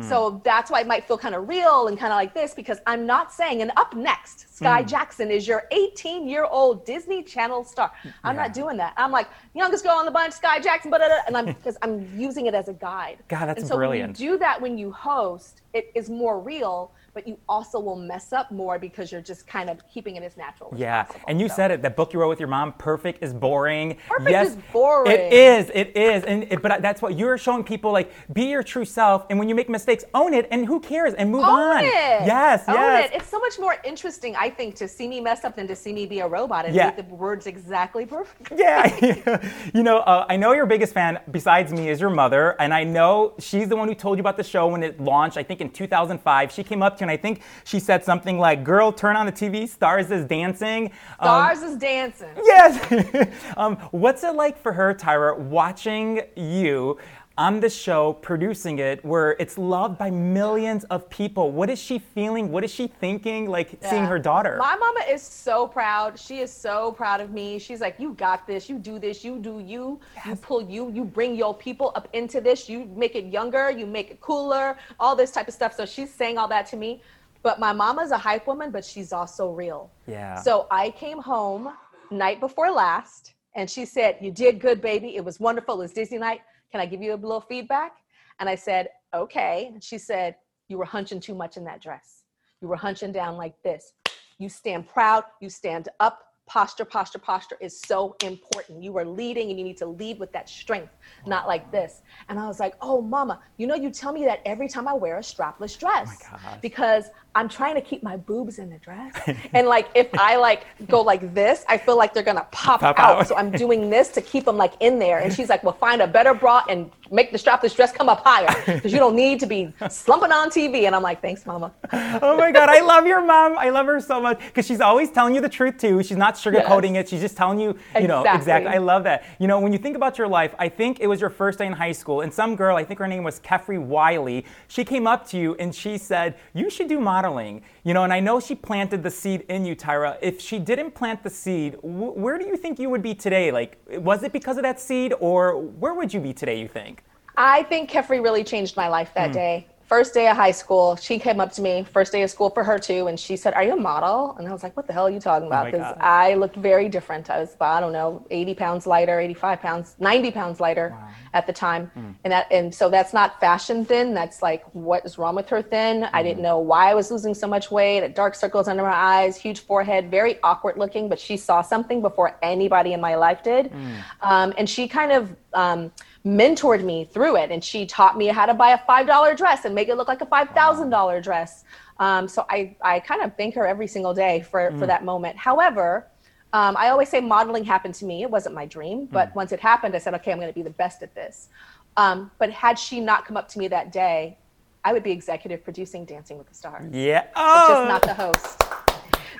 So 0.06 0.40
that's 0.44 0.70
why 0.70 0.80
it 0.82 0.86
might 0.86 1.06
feel 1.08 1.16
kind 1.18 1.34
of 1.34 1.48
real 1.48 1.88
and 1.88 1.98
kind 1.98 2.12
of 2.12 2.16
like 2.16 2.34
this 2.34 2.54
because 2.54 2.78
I'm 2.86 3.06
not 3.06 3.32
saying, 3.32 3.62
and 3.62 3.72
up 3.76 3.94
next, 3.96 4.46
Skai 4.54 4.82
Mm. 4.82 4.86
Jackson 4.88 5.30
is 5.30 5.48
your 5.48 5.64
18 5.70 6.28
year 6.28 6.44
old 6.44 6.84
Disney 6.84 7.22
Channel 7.22 7.64
star. 7.64 7.90
I'm 8.24 8.36
Yeah. 8.36 8.42
not 8.42 8.52
doing 8.52 8.76
that. 8.76 8.92
I'm 8.96 9.10
like, 9.10 9.28
youngest 9.54 9.84
girl 9.84 9.94
on 9.96 10.04
the 10.04 10.10
bunch, 10.10 10.34
Skai 10.34 10.62
Jackson, 10.62 10.90
blah, 10.90 10.98
blah, 10.98 11.08
blah, 11.08 11.16
and 11.26 11.36
I'm 11.36 11.46
because 11.54 11.76
I'm 11.82 12.06
using 12.18 12.46
it 12.46 12.54
as 12.54 12.68
a 12.68 12.74
guide. 12.74 13.18
God, 13.28 13.46
that's 13.46 13.60
and 13.60 13.68
so 13.68 13.76
brilliant. 13.76 14.18
when 14.18 14.24
you 14.26 14.32
do 14.34 14.38
that 14.38 14.60
when 14.60 14.76
you 14.76 14.92
host, 14.92 15.62
it 15.72 15.90
is 15.94 16.10
more 16.10 16.38
real, 16.40 16.92
but 17.18 17.26
you 17.26 17.36
also 17.48 17.80
will 17.80 17.96
mess 17.96 18.32
up 18.32 18.52
more 18.52 18.78
because 18.78 19.10
you're 19.10 19.20
just 19.20 19.44
kind 19.44 19.68
of 19.68 19.80
keeping 19.92 20.14
it 20.14 20.22
as 20.22 20.36
natural 20.36 20.70
as 20.72 20.78
Yeah, 20.78 21.02
possible. 21.02 21.24
and 21.26 21.40
you 21.40 21.48
So- 21.48 21.56
said 21.56 21.70
it. 21.72 21.82
That 21.82 21.96
book 21.96 22.12
you 22.12 22.20
wrote 22.20 22.28
with 22.28 22.38
your 22.38 22.48
mom, 22.48 22.74
"Perfect 22.74 23.24
is 23.24 23.34
boring." 23.34 23.96
Perfect 24.08 24.30
yes, 24.30 24.46
is 24.50 24.56
boring. 24.72 25.10
It 25.10 25.32
is. 25.32 25.68
It 25.74 25.96
is. 25.96 26.22
And 26.22 26.44
it, 26.44 26.62
but 26.62 26.80
that's 26.80 27.02
what 27.02 27.18
you're 27.18 27.36
showing 27.36 27.64
people. 27.64 27.90
Like, 27.90 28.12
be 28.32 28.44
your 28.44 28.62
true 28.62 28.84
self, 28.84 29.26
and 29.30 29.36
when 29.40 29.48
you 29.48 29.56
make 29.56 29.68
mistakes, 29.68 30.04
own 30.14 30.32
it, 30.32 30.46
and 30.52 30.64
who 30.64 30.78
cares, 30.78 31.14
and 31.14 31.28
move 31.32 31.42
Own 31.42 31.58
on. 31.78 31.84
it. 31.84 31.90
Yes, 31.90 32.68
Own 32.68 32.76
yes. 32.76 33.10
it. 33.10 33.16
It's 33.16 33.28
so 33.28 33.40
much 33.40 33.58
more 33.58 33.74
interesting, 33.82 34.36
I 34.36 34.48
think, 34.48 34.76
to 34.76 34.86
see 34.86 35.08
me 35.08 35.20
mess 35.20 35.44
up 35.44 35.56
than 35.56 35.66
to 35.66 35.74
see 35.74 35.92
me 35.92 36.06
be 36.06 36.20
a 36.20 36.28
robot 36.28 36.66
and 36.66 36.72
Yeah. 36.76 36.86
make 36.86 37.08
the 37.08 37.14
words 37.16 37.48
exactly 37.48 38.06
perfect. 38.06 38.52
Yeah, 38.54 38.86
you 39.74 39.82
know, 39.82 39.98
uh, 39.98 40.24
I 40.28 40.36
know 40.36 40.52
your 40.52 40.66
biggest 40.66 40.94
fan 40.94 41.18
besides 41.32 41.72
me 41.72 41.88
is 41.88 42.00
your 42.00 42.10
mother, 42.10 42.54
and 42.60 42.72
I 42.72 42.84
know 42.84 43.32
she's 43.40 43.68
the 43.68 43.74
one 43.76 43.88
who 43.88 43.94
told 43.96 44.18
you 44.18 44.20
about 44.20 44.36
the 44.36 44.44
show 44.44 44.68
when 44.68 44.84
it 44.84 45.00
launched. 45.00 45.36
I 45.36 45.42
think 45.42 45.60
in 45.60 45.70
2005, 45.70 46.52
she 46.52 46.62
came 46.62 46.80
up 46.80 46.96
to 46.98 47.07
and 47.08 47.18
I 47.18 47.20
think 47.20 47.40
she 47.64 47.80
said 47.80 48.04
something 48.04 48.38
like, 48.38 48.62
"Girl, 48.62 48.92
turn 48.92 49.16
on 49.16 49.26
the 49.26 49.32
TV. 49.32 49.68
Stars 49.68 50.10
is 50.10 50.24
dancing." 50.26 50.90
Um, 51.18 51.28
Stars 51.28 51.62
is 51.62 51.76
dancing. 51.76 52.30
Yes. 52.36 53.32
um, 53.56 53.76
what's 53.90 54.22
it 54.24 54.34
like 54.34 54.60
for 54.60 54.72
her, 54.72 54.94
Tyra, 54.94 55.38
watching 55.38 56.22
you 56.36 56.98
on 57.38 57.60
the 57.60 57.70
show, 57.70 58.14
producing 58.14 58.80
it, 58.80 59.02
where 59.04 59.36
it's 59.38 59.56
loved 59.56 59.96
by 59.96 60.10
millions 60.10 60.82
of 60.84 61.08
people? 61.08 61.52
What 61.52 61.70
is 61.70 61.78
she 61.78 62.00
feeling? 62.00 62.50
What 62.50 62.64
is 62.64 62.72
she 62.72 62.88
thinking? 62.88 63.48
Like 63.48 63.78
seeing 63.80 64.04
her 64.04 64.18
daughter. 64.18 64.56
My 64.58 64.74
mama 64.74 65.00
is 65.08 65.22
so 65.22 65.68
proud. 65.68 66.18
She 66.18 66.40
is 66.40 66.52
so 66.52 66.92
proud 66.92 67.20
of 67.20 67.30
me. 67.30 67.60
She's 67.60 67.80
like, 67.80 67.94
You 67.98 68.12
got 68.14 68.46
this. 68.46 68.68
You 68.68 68.78
do 68.78 68.98
this. 68.98 69.24
You 69.24 69.38
do 69.38 69.60
you. 69.60 70.00
You 70.26 70.34
pull 70.34 70.68
you. 70.68 70.90
You 70.90 71.04
bring 71.04 71.36
your 71.36 71.54
people 71.54 71.92
up 71.94 72.08
into 72.12 72.40
this. 72.40 72.68
You 72.68 72.86
make 72.96 73.14
it 73.14 73.26
younger. 73.26 73.70
You 73.70 73.86
make 73.86 74.10
it 74.10 74.20
cooler. 74.20 74.76
All 74.98 75.14
this 75.14 75.30
type 75.30 75.46
of 75.46 75.54
stuff. 75.54 75.74
So 75.74 75.86
she's 75.86 76.12
saying 76.12 76.38
all 76.38 76.48
that 76.48 76.66
to 76.66 76.76
me. 76.76 77.02
But 77.44 77.60
my 77.60 77.72
mama's 77.72 78.10
a 78.10 78.18
hype 78.18 78.48
woman, 78.48 78.72
but 78.72 78.84
she's 78.84 79.12
also 79.12 79.52
real. 79.52 79.92
Yeah. 80.08 80.42
So 80.42 80.66
I 80.72 80.90
came 80.90 81.20
home 81.20 81.72
night 82.10 82.40
before 82.40 82.70
last 82.72 83.34
and 83.54 83.70
she 83.70 83.84
said, 83.84 84.16
You 84.20 84.32
did 84.32 84.58
good, 84.58 84.80
baby. 84.80 85.14
It 85.14 85.24
was 85.24 85.38
wonderful. 85.38 85.76
It 85.76 85.78
was 85.78 85.92
Disney 85.92 86.18
night. 86.18 86.40
Can 86.70 86.80
I 86.80 86.86
give 86.86 87.02
you 87.02 87.14
a 87.14 87.16
little 87.16 87.40
feedback? 87.40 87.92
And 88.40 88.48
I 88.48 88.54
said, 88.54 88.88
Okay. 89.14 89.70
And 89.72 89.82
she 89.82 89.98
said, 89.98 90.36
You 90.68 90.78
were 90.78 90.84
hunching 90.84 91.20
too 91.20 91.34
much 91.34 91.56
in 91.56 91.64
that 91.64 91.80
dress. 91.80 92.24
You 92.60 92.68
were 92.68 92.76
hunching 92.76 93.12
down 93.12 93.36
like 93.36 93.54
this. 93.62 93.92
You 94.38 94.48
stand 94.48 94.88
proud, 94.88 95.24
you 95.40 95.50
stand 95.50 95.88
up. 96.00 96.24
Posture, 96.46 96.86
posture, 96.86 97.18
posture 97.18 97.58
is 97.60 97.78
so 97.78 98.16
important. 98.24 98.82
You 98.82 98.96
are 98.96 99.04
leading 99.04 99.50
and 99.50 99.58
you 99.58 99.64
need 99.66 99.76
to 99.78 99.86
lead 99.86 100.18
with 100.18 100.32
that 100.32 100.48
strength, 100.48 100.96
not 101.26 101.46
like 101.46 101.70
this. 101.70 102.00
And 102.30 102.38
I 102.38 102.46
was 102.46 102.58
like, 102.58 102.74
oh, 102.80 103.02
mama, 103.02 103.40
you 103.58 103.66
know, 103.66 103.74
you 103.74 103.90
tell 103.90 104.14
me 104.14 104.24
that 104.24 104.40
every 104.46 104.66
time 104.66 104.88
I 104.88 104.94
wear 104.94 105.18
a 105.18 105.20
strapless 105.20 105.78
dress 105.78 106.22
oh 106.24 106.38
gosh. 106.42 106.60
because 106.62 107.10
I'm 107.34 107.48
trying 107.48 107.74
to 107.76 107.80
keep 107.80 108.02
my 108.02 108.16
boobs 108.16 108.58
in 108.58 108.68
the 108.70 108.78
dress. 108.78 109.14
and 109.52 109.66
like, 109.68 109.88
if 109.94 110.08
I 110.18 110.36
like 110.36 110.64
go 110.88 111.02
like 111.02 111.34
this, 111.34 111.64
I 111.68 111.78
feel 111.78 111.96
like 111.96 112.12
they're 112.14 112.22
gonna 112.22 112.46
pop, 112.50 112.80
Pop 112.80 112.98
out. 112.98 113.18
out. 113.20 113.28
So 113.28 113.36
I'm 113.36 113.50
doing 113.50 113.90
this 113.90 114.08
to 114.08 114.20
keep 114.20 114.44
them 114.44 114.56
like 114.56 114.72
in 114.80 114.98
there. 114.98 115.18
And 115.20 115.32
she's 115.32 115.48
like, 115.48 115.62
well, 115.62 115.74
find 115.74 116.02
a 116.02 116.06
better 116.06 116.34
bra 116.34 116.62
and 116.68 116.90
make 117.10 117.30
the 117.32 117.38
strapless 117.38 117.74
dress 117.76 117.92
come 117.92 118.08
up 118.08 118.22
higher 118.24 118.48
because 118.66 118.92
you 118.92 118.98
don't 118.98 119.14
need 119.14 119.40
to 119.40 119.46
be 119.46 119.72
slumping 119.88 120.32
on 120.32 120.50
TV. 120.50 120.84
And 120.86 120.94
I'm 120.96 121.02
like, 121.02 121.22
thanks, 121.22 121.46
mama. 121.46 121.72
oh 121.92 122.36
my 122.36 122.50
God, 122.50 122.68
I 122.68 122.80
love 122.80 123.06
your 123.06 123.24
mom. 123.24 123.56
I 123.58 123.70
love 123.70 123.86
her 123.86 124.00
so 124.00 124.20
much 124.20 124.40
because 124.40 124.66
she's 124.66 124.80
always 124.80 125.10
telling 125.10 125.34
you 125.34 125.40
the 125.40 125.48
truth 125.48 125.78
too. 125.78 126.02
She's 126.02 126.16
not 126.16 126.34
sugarcoating 126.34 126.94
Yes. 126.94 127.06
it. 127.06 127.08
She's 127.10 127.20
just 127.20 127.36
telling 127.36 127.60
you, 127.60 127.76
you 128.00 128.08
know, 128.08 128.20
Exactly. 128.20 128.38
exactly. 128.40 128.72
I 128.72 128.78
love 128.78 129.04
that. 129.04 129.24
You 129.38 129.46
know, 129.46 129.60
when 129.60 129.72
you 129.72 129.78
think 129.78 129.96
about 129.96 130.18
your 130.18 130.28
life, 130.28 130.54
I 130.58 130.68
think 130.68 130.98
it 131.00 131.06
was 131.06 131.20
your 131.20 131.30
first 131.30 131.58
day 131.58 131.66
in 131.66 131.72
high 131.72 131.92
school, 131.92 132.22
and 132.22 132.32
some 132.32 132.56
girl, 132.56 132.76
I 132.76 132.84
think 132.84 132.98
her 132.98 133.06
name 133.06 133.22
was 133.22 133.38
Khefri 133.40 133.78
Riley, 133.78 134.44
she 134.66 134.84
came 134.84 135.06
up 135.06 135.26
to 135.28 135.38
you 135.38 135.54
and 135.56 135.74
she 135.74 135.98
said, 135.98 136.34
"You 136.52 136.68
should 136.70 136.88
do 136.88 136.98
modeling." 136.98 137.17
Modeling. 137.18 137.62
You 137.82 137.94
know, 137.94 138.04
and 138.04 138.12
I 138.12 138.20
know 138.20 138.38
she 138.38 138.54
planted 138.54 139.02
the 139.02 139.10
seed 139.10 139.44
in 139.48 139.64
you, 139.64 139.74
Tyra. 139.74 140.18
If 140.22 140.40
she 140.40 140.60
didn't 140.60 140.92
plant 140.92 141.24
the 141.24 141.30
seed, 141.30 141.74
wh- 141.80 142.16
where 142.16 142.38
do 142.38 142.46
you 142.46 142.56
think 142.56 142.78
you 142.78 142.88
would 142.90 143.02
be 143.02 143.12
today? 143.12 143.50
Like, 143.50 143.76
was 143.90 144.22
it 144.22 144.32
because 144.32 144.56
of 144.56 144.62
that 144.62 144.78
seed, 144.78 145.12
or 145.18 145.56
where 145.56 145.94
would 145.94 146.14
you 146.14 146.20
be 146.20 146.32
today? 146.32 146.60
You 146.60 146.68
think? 146.68 147.02
I 147.36 147.64
think 147.64 147.90
Khefri 147.90 148.22
really 148.22 148.44
changed 148.44 148.76
my 148.76 148.86
life 148.88 149.10
that 149.14 149.28
hmm. 149.28 149.32
day 149.32 149.66
first 149.88 150.12
day 150.12 150.28
of 150.28 150.36
high 150.36 150.50
school, 150.50 150.96
she 150.96 151.18
came 151.18 151.40
up 151.40 151.50
to 151.52 151.62
me, 151.62 151.82
first 151.82 152.12
day 152.12 152.22
of 152.22 152.30
school 152.30 152.50
for 152.50 152.62
her 152.62 152.78
too, 152.78 153.06
and 153.08 153.18
she 153.18 153.36
said, 153.36 153.54
Are 153.54 153.64
you 153.64 153.72
a 153.72 153.76
model? 153.76 154.36
And 154.38 154.46
I 154.46 154.52
was 154.52 154.62
like, 154.62 154.76
What 154.76 154.86
the 154.86 154.92
hell 154.92 155.06
are 155.06 155.10
you 155.10 155.18
talking 155.18 155.46
about? 155.46 155.66
Because 155.66 155.94
oh 155.96 156.00
I 156.00 156.34
looked 156.34 156.56
very 156.56 156.88
different. 156.88 157.30
I 157.30 157.40
was, 157.40 157.56
I 157.60 157.80
don't 157.80 157.92
know, 157.92 158.24
80 158.30 158.54
pounds 158.54 158.86
lighter, 158.86 159.18
85 159.18 159.60
pounds, 159.60 159.96
90 159.98 160.30
pounds 160.30 160.60
lighter 160.60 160.90
wow. 160.90 161.08
at 161.32 161.46
the 161.46 161.52
time. 161.52 161.90
Mm. 161.96 162.14
And 162.24 162.32
that, 162.32 162.52
and 162.52 162.74
so 162.74 162.90
that's 162.90 163.14
not 163.14 163.40
fashion 163.40 163.84
thin. 163.84 164.12
That's 164.12 164.42
like, 164.42 164.62
what 164.74 165.04
is 165.06 165.16
wrong 165.16 165.34
with 165.34 165.48
her 165.48 165.62
thin? 165.62 166.02
Mm. 166.02 166.10
I 166.12 166.22
didn't 166.22 166.42
know 166.42 166.58
why 166.58 166.90
I 166.90 166.94
was 166.94 167.10
losing 167.10 167.34
so 167.34 167.46
much 167.46 167.70
weight, 167.70 168.06
dark 168.14 168.34
circles 168.34 168.68
under 168.68 168.82
my 168.82 168.94
eyes, 168.94 169.36
huge 169.36 169.60
forehead, 169.60 170.10
very 170.10 170.38
awkward 170.42 170.76
looking, 170.76 171.08
but 171.08 171.18
she 171.18 171.38
saw 171.38 171.62
something 171.62 172.02
before 172.02 172.36
anybody 172.42 172.92
in 172.92 173.00
my 173.00 173.14
life 173.14 173.42
did. 173.42 173.72
Mm. 173.72 174.02
Um, 174.20 174.52
and 174.58 174.68
she 174.68 174.86
kind 174.86 175.12
of, 175.12 175.34
um, 175.54 175.92
mentored 176.24 176.84
me 176.84 177.04
through 177.04 177.36
it 177.36 177.50
and 177.50 177.62
she 177.62 177.86
taught 177.86 178.16
me 178.16 178.26
how 178.26 178.46
to 178.46 178.54
buy 178.54 178.70
a 178.70 178.78
$5 178.78 179.36
dress 179.36 179.64
and 179.64 179.74
make 179.74 179.88
it 179.88 179.96
look 179.96 180.08
like 180.08 180.20
a 180.20 180.26
$5,000 180.26 181.22
dress. 181.22 181.64
Um, 181.98 182.28
so 182.28 182.44
I, 182.48 182.76
I 182.82 183.00
kind 183.00 183.22
of 183.22 183.36
thank 183.36 183.54
her 183.54 183.66
every 183.66 183.86
single 183.86 184.14
day 184.14 184.44
for, 184.50 184.70
mm. 184.70 184.78
for 184.78 184.86
that 184.86 185.04
moment. 185.04 185.36
However, 185.36 186.06
um, 186.52 186.76
I 186.76 186.88
always 186.88 187.08
say 187.08 187.20
modeling 187.20 187.64
happened 187.64 187.94
to 187.96 188.04
me. 188.04 188.22
It 188.22 188.30
wasn't 188.30 188.54
my 188.54 188.66
dream, 188.66 189.06
but 189.06 189.30
mm. 189.30 189.34
once 189.34 189.52
it 189.52 189.60
happened, 189.60 189.94
I 189.94 189.98
said, 189.98 190.14
okay, 190.14 190.32
I'm 190.32 190.38
going 190.38 190.48
to 190.48 190.54
be 190.54 190.62
the 190.62 190.70
best 190.70 191.02
at 191.02 191.14
this. 191.14 191.48
Um, 191.96 192.30
but 192.38 192.50
had 192.50 192.78
she 192.78 193.00
not 193.00 193.26
come 193.26 193.36
up 193.36 193.48
to 193.48 193.58
me 193.58 193.68
that 193.68 193.92
day, 193.92 194.38
I 194.84 194.92
would 194.92 195.02
be 195.02 195.10
executive 195.10 195.64
producing 195.64 196.04
Dancing 196.04 196.38
with 196.38 196.48
the 196.48 196.54
Stars. 196.54 196.94
Yeah. 196.94 197.26
Oh. 197.34 197.68
Just 197.68 197.88
not 197.88 198.02
the 198.02 198.14
host. 198.14 198.62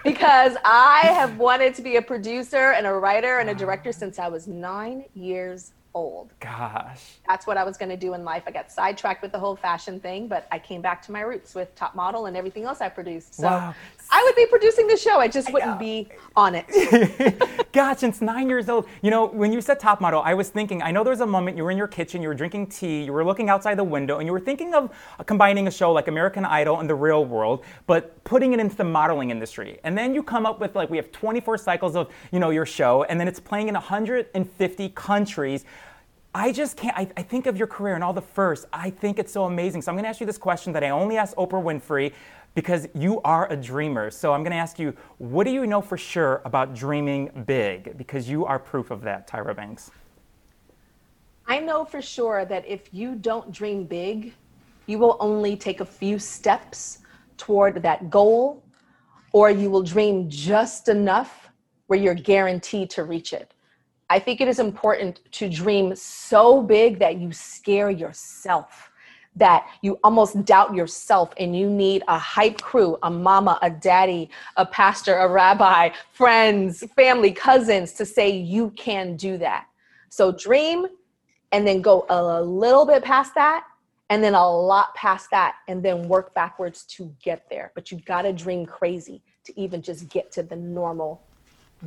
because 0.05 0.57
I 0.65 1.03
have 1.05 1.39
wanted 1.39 1.75
to 1.75 1.83
be 1.83 1.97
a 1.97 2.03
producer 2.03 2.73
and 2.73 2.87
a 2.87 2.93
writer 2.93 3.39
and 3.39 3.51
a 3.51 3.55
director 3.65 3.93
since 3.93 4.19
I 4.19 4.29
was 4.29 4.47
nine 4.47 5.05
years 5.15 5.73
old. 5.99 6.33
Gosh. 6.39 7.19
That's 7.27 7.47
what 7.47 7.57
I 7.57 7.65
was 7.65 7.77
going 7.77 7.89
to 7.89 7.97
do 7.97 8.15
in 8.15 8.25
life. 8.25 8.45
I 8.47 8.53
got 8.53 8.71
sidetracked 8.71 9.21
with 9.21 9.33
the 9.33 9.39
whole 9.39 9.57
fashion 9.57 9.99
thing, 9.99 10.29
but 10.29 10.47
I 10.53 10.59
came 10.59 10.81
back 10.81 11.03
to 11.03 11.13
my 11.13 11.23
roots 11.23 11.55
with 11.57 11.75
Top 11.75 11.97
Model 11.97 12.27
and 12.27 12.37
everything 12.37 12.65
else 12.65 12.81
I 12.81 12.89
produced. 12.89 13.35
So 13.35 13.49
wow. 13.49 13.75
I 14.11 14.23
would 14.25 14.37
be 14.37 14.47
producing 14.47 14.87
the 14.87 14.97
show. 14.97 15.19
I 15.19 15.29
just 15.29 15.53
wouldn't 15.53 15.79
be 15.79 16.09
on 16.37 16.55
it. 16.55 16.67
Gosh, 17.73 17.99
since 17.99 18.21
nine 18.21 18.49
years 18.49 18.69
old. 18.69 18.87
You 19.03 19.11
know, 19.11 19.27
when 19.27 19.53
you 19.53 19.61
said 19.61 19.81
Top 19.81 20.01
Model, 20.01 20.23
I 20.25 20.35
was 20.35 20.49
thinking, 20.51 20.83
I 20.83 20.93
know 20.93 21.03
there 21.03 21.11
was 21.11 21.21
a 21.21 21.27
moment 21.27 21.57
you 21.57 21.65
were 21.65 21.71
in 21.71 21.77
your 21.77 21.89
kitchen, 21.89 22.23
you 22.23 22.29
were 22.29 22.35
drinking 22.35 22.69
tea, 22.69 23.03
you 23.05 23.13
were 23.13 23.25
looking 23.25 23.51
outside 23.51 23.75
the 23.75 23.85
window, 23.85 24.19
and 24.19 24.27
you 24.27 24.33
were 24.33 24.41
thinking 24.41 24.75
of 24.75 24.91
combining 25.27 25.67
a 25.67 25.71
show 25.71 25.93
like 25.93 26.09
American 26.09 26.45
Idol 26.45 26.79
and 26.81 26.89
the 26.89 26.95
real 26.95 27.25
world, 27.25 27.65
but 27.87 28.23
putting 28.25 28.53
it 28.53 28.61
into 28.61 28.77
the 28.77 28.85
modeling 28.85 29.31
industry. 29.31 29.81
And 29.83 29.99
then 29.99 30.15
you 30.15 30.23
come 30.23 30.47
up 30.47 30.61
with 30.61 30.77
like, 30.77 30.91
we 30.91 30.97
have 30.97 31.11
24 31.13 31.59
cycles 31.59 31.97
of, 31.97 32.09
you 32.31 32.39
know, 32.39 32.51
your 32.51 32.67
show, 32.67 33.03
and 33.05 33.21
then 33.21 33.27
it's 33.29 33.41
playing 33.41 33.69
in 33.69 33.75
150 33.75 34.89
countries. 34.91 35.65
I 36.39 36.53
just 36.53 36.77
can't. 36.77 36.97
I, 36.97 37.09
I, 37.17 37.23
think 37.23 37.47
of 37.47 37.57
your 37.57 37.67
career 37.67 37.97
and 37.97 38.05
all 38.05 38.13
the 38.13 38.23
firsts. 38.23 38.65
I 38.73 38.91
think 38.91 39.19
it's 39.19 39.33
so 39.33 39.47
amazing. 39.47 39.83
So 39.83 39.91
I'm 39.91 39.97
going 39.97 40.05
to 40.05 40.09
ask 40.09 40.21
you 40.21 40.27
this 40.27 40.39
question 40.39 40.73
that 40.73 40.85
I 40.85 40.91
only 40.91 41.17
ask 41.17 41.35
Oprah 41.35 41.61
Winfrey 41.61 42.13
because 42.55 42.87
you 42.95 43.21
are 43.23 43.51
a 43.53 43.57
dreamer. 43.57 44.09
So 44.09 44.33
I'm 44.33 44.45
going 44.45 44.53
to 44.53 44.57
ask 44.57 44.79
you, 44.79 44.95
what 45.19 45.45
do 45.45 45.51
you 45.51 45.67
know 45.67 45.81
for 45.81 45.99
sure 45.99 46.41
about 46.45 46.77
dreaming 46.77 47.45
big? 47.45 47.99
Because 47.99 48.29
you 48.29 48.47
are 48.47 48.57
proof 48.57 48.93
of 48.93 49.03
that, 49.03 49.29
Tyra 49.29 49.57
Banks. 49.57 49.91
I 51.49 51.59
know 51.59 51.85
for 51.85 52.01
sure 52.01 52.45
that 52.45 52.65
if 52.69 52.95
you 52.95 53.17
don't 53.17 53.51
dream 53.51 53.83
big, 53.83 54.33
you 54.87 55.01
will 55.01 55.17
only 55.19 55.57
take 55.57 55.81
a 55.81 55.85
few 55.85 56.21
steps 56.21 56.99
toward 57.37 57.83
that 57.83 58.11
goal, 58.11 58.63
or 59.33 59.51
you 59.51 59.71
will 59.71 59.83
dream 59.83 60.31
just 60.31 60.87
enough 60.87 61.51
where 61.89 61.99
you're 61.99 62.15
guaranteed 62.15 62.91
to 62.91 63.03
reach 63.03 63.33
it. 63.33 63.55
I 64.11 64.19
think 64.19 64.41
it 64.41 64.49
is 64.49 64.59
important 64.59 65.21
to 65.33 65.51
dream 65.51 65.95
so 65.95 66.63
big 66.63 66.99
that 66.99 67.19
you 67.19 67.31
scare 67.31 67.91
yourself, 67.91 68.91
that 69.37 69.67
you 69.83 69.99
almost 70.03 70.45
doubt 70.47 70.75
yourself, 70.75 71.35
and 71.39 71.55
you 71.55 71.69
need 71.69 72.03
a 72.09 72.19
hype 72.19 72.61
crew, 72.61 72.97
a 73.03 73.11
mama, 73.11 73.59
a 73.61 73.69
daddy, 73.69 74.31
a 74.57 74.65
pastor, 74.65 75.17
a 75.17 75.29
rabbi, 75.29 75.91
friends, 76.13 76.83
family, 76.97 77.33
cousins 77.33 77.93
to 77.95 78.07
say 78.07 78.31
you 78.31 78.71
can 78.71 79.15
do 79.15 79.37
that. 79.37 79.67
So 80.09 80.33
dream 80.33 80.87
and 81.53 81.67
then 81.67 81.83
go 81.83 82.07
a 82.09 82.43
little 82.43 82.87
bit 82.87 83.05
past 83.05 83.35
that 83.35 83.65
and 84.09 84.25
then 84.25 84.35
a 84.35 84.51
lot 84.51 84.95
past 84.95 85.31
that 85.33 85.57
and 85.69 85.83
then 85.83 86.09
work 86.09 86.35
backwards 86.35 86.85
to 86.85 87.15
get 87.23 87.45
there. 87.51 87.73
But 87.75 87.91
you 87.91 88.01
got 88.01 88.23
to 88.23 88.33
dream 88.33 88.65
crazy 88.65 89.23
to 89.45 89.61
even 89.61 89.83
just 89.83 90.09
get 90.09 90.33
to 90.33 90.43
the 90.43 90.57
normal 90.57 91.23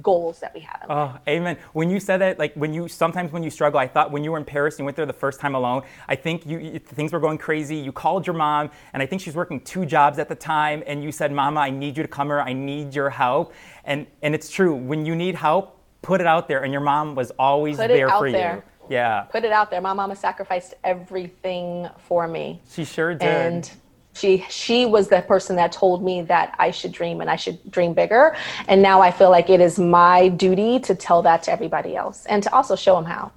goals 0.01 0.39
that 0.39 0.53
we 0.53 0.62
have. 0.62 0.86
oh, 0.89 1.17
amen. 1.27 1.57
When 1.74 1.89
you 1.89 2.00
said 2.00 2.17
that, 2.17 2.39
like 2.39 2.53
when 2.55 2.74
you 2.74 2.88
sometimes 2.88 3.31
when 3.31 3.43
you 3.43 3.50
struggle, 3.50 3.79
I 3.79 3.88
thought 3.88 4.12
when 4.12 4.24
you 4.24 4.31
were 4.31 4.38
in 4.38 4.45
Paris, 4.45 4.79
you 4.79 4.86
went 4.86 4.95
there 4.95 5.05
the 5.05 5.13
first 5.13 5.39
time 5.39 5.55
alone. 5.55 5.83
I 6.07 6.15
think 6.15 6.45
you, 6.45 6.60
you, 6.60 6.79
things 6.79 7.12
were 7.12 7.19
going 7.19 7.38
crazy. 7.38 7.75
You 7.75 7.91
called 7.91 8.25
your 8.25 8.36
mom, 8.36 8.71
and 8.93 9.03
I 9.03 9.05
think 9.05 9.21
she's 9.21 9.36
working 9.36 9.60
two 9.62 9.86
jobs 9.86 10.19
at 10.19 10.29
the 10.29 10.36
time, 10.36 10.83
and 10.88 11.03
you 11.03 11.12
said, 11.12 11.31
"Mama, 11.31 11.60
I 11.60 11.69
need 11.69 11.98
you 11.98 12.03
to 12.03 12.10
come 12.10 12.27
here. 12.27 12.39
I 12.39 12.53
need 12.53 12.95
your 12.95 13.10
help." 13.10 13.53
And 13.83 14.07
and 14.21 14.33
it's 14.33 14.50
true. 14.50 14.75
When 14.75 15.05
you 15.05 15.15
need 15.15 15.36
help, 15.36 15.77
put 16.01 16.21
it 16.21 16.27
out 16.27 16.48
there, 16.48 16.63
and 16.63 16.71
your 16.71 16.81
mom 16.81 17.15
was 17.15 17.31
always 17.38 17.77
put 17.77 17.88
there 17.88 18.10
for 18.10 18.31
there. 18.31 18.55
you. 18.55 18.95
Yeah. 18.95 19.21
Put 19.24 19.45
it 19.45 19.51
out 19.51 19.71
there. 19.71 19.79
My 19.79 19.93
mama 19.93 20.15
sacrificed 20.15 20.74
everything 20.83 21.88
for 21.98 22.27
me. 22.27 22.62
She 22.69 22.83
sure 22.83 23.13
did. 23.13 23.24
And 23.24 23.71
she 24.13 24.46
she 24.50 24.86
was 24.86 25.08
the 25.08 25.22
person 25.22 25.56
that 25.56 25.72
told 25.72 26.03
me 26.03 26.22
that 26.24 26.56
I 26.60 26.72
should 26.72 26.91
dream 26.91 27.22
and 27.22 27.30
I 27.30 27.36
should 27.36 27.72
dream 27.72 27.94
bigger. 27.94 28.36
And 28.68 28.82
now 28.82 29.01
I 29.01 29.12
feel 29.12 29.30
like 29.30 29.50
it 29.50 29.62
is 29.62 29.80
my 29.80 30.27
duty 30.27 30.80
to 30.82 30.96
tell 30.96 31.22
that 31.24 31.44
to 31.44 31.51
everybody 31.51 31.96
else 31.96 32.25
and 32.25 32.44
to 32.44 32.53
also 32.53 32.75
show 32.75 32.96
them 32.96 33.06
how. 33.06 33.32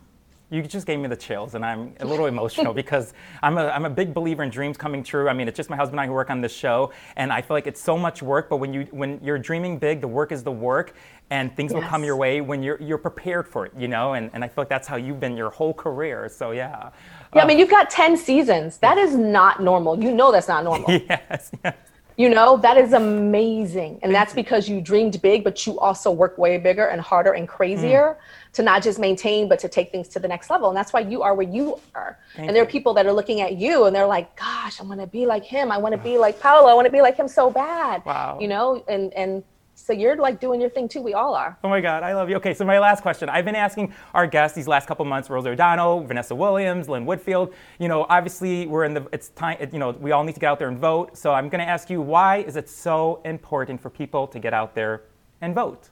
You 0.50 0.62
just 0.62 0.86
gave 0.86 1.00
me 1.00 1.08
the 1.08 1.16
chills, 1.16 1.54
and 1.54 1.64
I'm 1.64 1.94
a 1.98 2.04
little 2.04 2.26
emotional 2.26 2.74
because 2.82 3.12
I'm 3.42 3.58
a, 3.58 3.66
I'm 3.68 3.86
a 3.86 3.90
big 3.90 4.14
believer 4.14 4.42
in 4.44 4.50
dreams 4.50 4.76
coming 4.76 5.02
true. 5.02 5.28
I 5.28 5.32
mean, 5.32 5.48
it's 5.48 5.56
just 5.56 5.68
my 5.68 5.76
husband 5.76 5.98
and 5.98 6.04
I 6.04 6.06
who 6.06 6.12
work 6.12 6.30
on 6.30 6.40
this 6.40 6.54
show, 6.54 6.92
and 7.16 7.32
I 7.32 7.40
feel 7.40 7.56
like 7.56 7.66
it's 7.66 7.80
so 7.80 7.96
much 7.96 8.22
work. 8.22 8.48
But 8.48 8.58
when 8.58 8.72
you 8.72 8.82
when 8.92 9.18
you're 9.22 9.38
dreaming 9.38 9.78
big, 9.78 10.00
the 10.00 10.08
work 10.08 10.32
is 10.32 10.44
the 10.44 10.52
work, 10.52 10.94
and 11.30 11.54
things 11.56 11.72
yes. 11.72 11.82
will 11.82 11.88
come 11.88 12.04
your 12.04 12.16
way 12.16 12.40
when 12.40 12.62
you're 12.62 12.80
you're 12.80 12.98
prepared 12.98 13.48
for 13.48 13.66
it, 13.66 13.72
you 13.76 13.88
know. 13.88 14.12
And 14.12 14.30
and 14.32 14.44
I 14.44 14.48
feel 14.48 14.62
like 14.62 14.68
that's 14.68 14.86
how 14.86 14.96
you've 14.96 15.18
been 15.18 15.36
your 15.36 15.50
whole 15.50 15.74
career. 15.74 16.28
So 16.28 16.52
yeah. 16.52 16.90
Yeah, 17.34 17.42
I 17.42 17.46
mean, 17.46 17.58
you've 17.58 17.70
got 17.70 17.90
10 17.90 18.16
seasons. 18.16 18.78
That 18.78 18.98
is 18.98 19.16
not 19.16 19.62
normal. 19.62 20.02
You 20.02 20.12
know 20.12 20.30
that's 20.30 20.48
not 20.48 20.64
normal. 20.64 20.90
yes, 21.08 21.50
yes. 21.64 21.76
You 22.16 22.28
know, 22.28 22.56
that 22.58 22.76
is 22.76 22.92
amazing. 22.92 23.98
And 24.02 24.14
that's 24.14 24.32
because 24.32 24.68
you 24.68 24.80
dreamed 24.80 25.20
big, 25.20 25.42
but 25.42 25.66
you 25.66 25.80
also 25.80 26.12
work 26.12 26.38
way 26.38 26.58
bigger 26.58 26.86
and 26.86 27.00
harder 27.00 27.32
and 27.32 27.48
crazier 27.48 28.16
mm. 28.20 28.52
to 28.52 28.62
not 28.62 28.84
just 28.84 29.00
maintain, 29.00 29.48
but 29.48 29.58
to 29.58 29.68
take 29.68 29.90
things 29.90 30.06
to 30.08 30.20
the 30.20 30.28
next 30.28 30.48
level. 30.48 30.68
And 30.68 30.76
that's 30.76 30.92
why 30.92 31.00
you 31.00 31.22
are 31.22 31.34
where 31.34 31.48
you 31.48 31.80
are. 31.96 32.16
Thank 32.36 32.46
and 32.46 32.56
there 32.56 32.62
are 32.62 32.66
people 32.66 32.94
that 32.94 33.06
are 33.06 33.12
looking 33.12 33.40
at 33.40 33.56
you 33.56 33.86
and 33.86 33.96
they're 33.96 34.06
like, 34.06 34.36
gosh, 34.36 34.80
I 34.80 34.84
want 34.84 35.00
to 35.00 35.08
be 35.08 35.26
like 35.26 35.44
him. 35.44 35.72
I 35.72 35.78
want 35.78 35.92
to 35.92 36.00
be 36.00 36.16
like 36.16 36.38
Paolo. 36.38 36.68
I 36.68 36.74
want 36.74 36.86
to 36.86 36.92
be 36.92 37.00
like 37.00 37.16
him 37.16 37.26
so 37.26 37.50
bad. 37.50 38.04
Wow. 38.04 38.38
You 38.40 38.46
know, 38.46 38.84
and, 38.86 39.12
and 39.14 39.42
so 39.74 39.92
you're 39.92 40.16
like 40.16 40.40
doing 40.40 40.60
your 40.60 40.70
thing 40.70 40.88
too. 40.88 41.02
We 41.02 41.14
all 41.14 41.34
are. 41.34 41.58
Oh 41.64 41.68
my 41.68 41.80
God, 41.80 42.02
I 42.02 42.14
love 42.14 42.30
you. 42.30 42.36
Okay, 42.36 42.54
so 42.54 42.64
my 42.64 42.78
last 42.78 43.02
question. 43.02 43.28
I've 43.28 43.44
been 43.44 43.54
asking 43.54 43.92
our 44.14 44.26
guests 44.26 44.54
these 44.54 44.68
last 44.68 44.86
couple 44.86 45.04
months, 45.04 45.28
Rosie 45.28 45.50
O'Donnell, 45.50 46.04
Vanessa 46.04 46.34
Williams, 46.34 46.88
Lynn 46.88 47.04
Whitfield. 47.04 47.52
You 47.78 47.88
know, 47.88 48.06
obviously 48.08 48.66
we're 48.66 48.84
in 48.84 48.94
the, 48.94 49.06
it's 49.12 49.28
time, 49.30 49.58
you 49.72 49.78
know, 49.78 49.90
we 49.90 50.12
all 50.12 50.24
need 50.24 50.34
to 50.34 50.40
get 50.40 50.48
out 50.48 50.58
there 50.58 50.68
and 50.68 50.78
vote. 50.78 51.16
So 51.16 51.32
I'm 51.32 51.48
going 51.48 51.60
to 51.60 51.68
ask 51.68 51.90
you, 51.90 52.00
why 52.00 52.38
is 52.38 52.56
it 52.56 52.68
so 52.68 53.20
important 53.24 53.80
for 53.80 53.90
people 53.90 54.26
to 54.28 54.38
get 54.38 54.54
out 54.54 54.74
there 54.74 55.02
and 55.40 55.54
vote? 55.54 55.90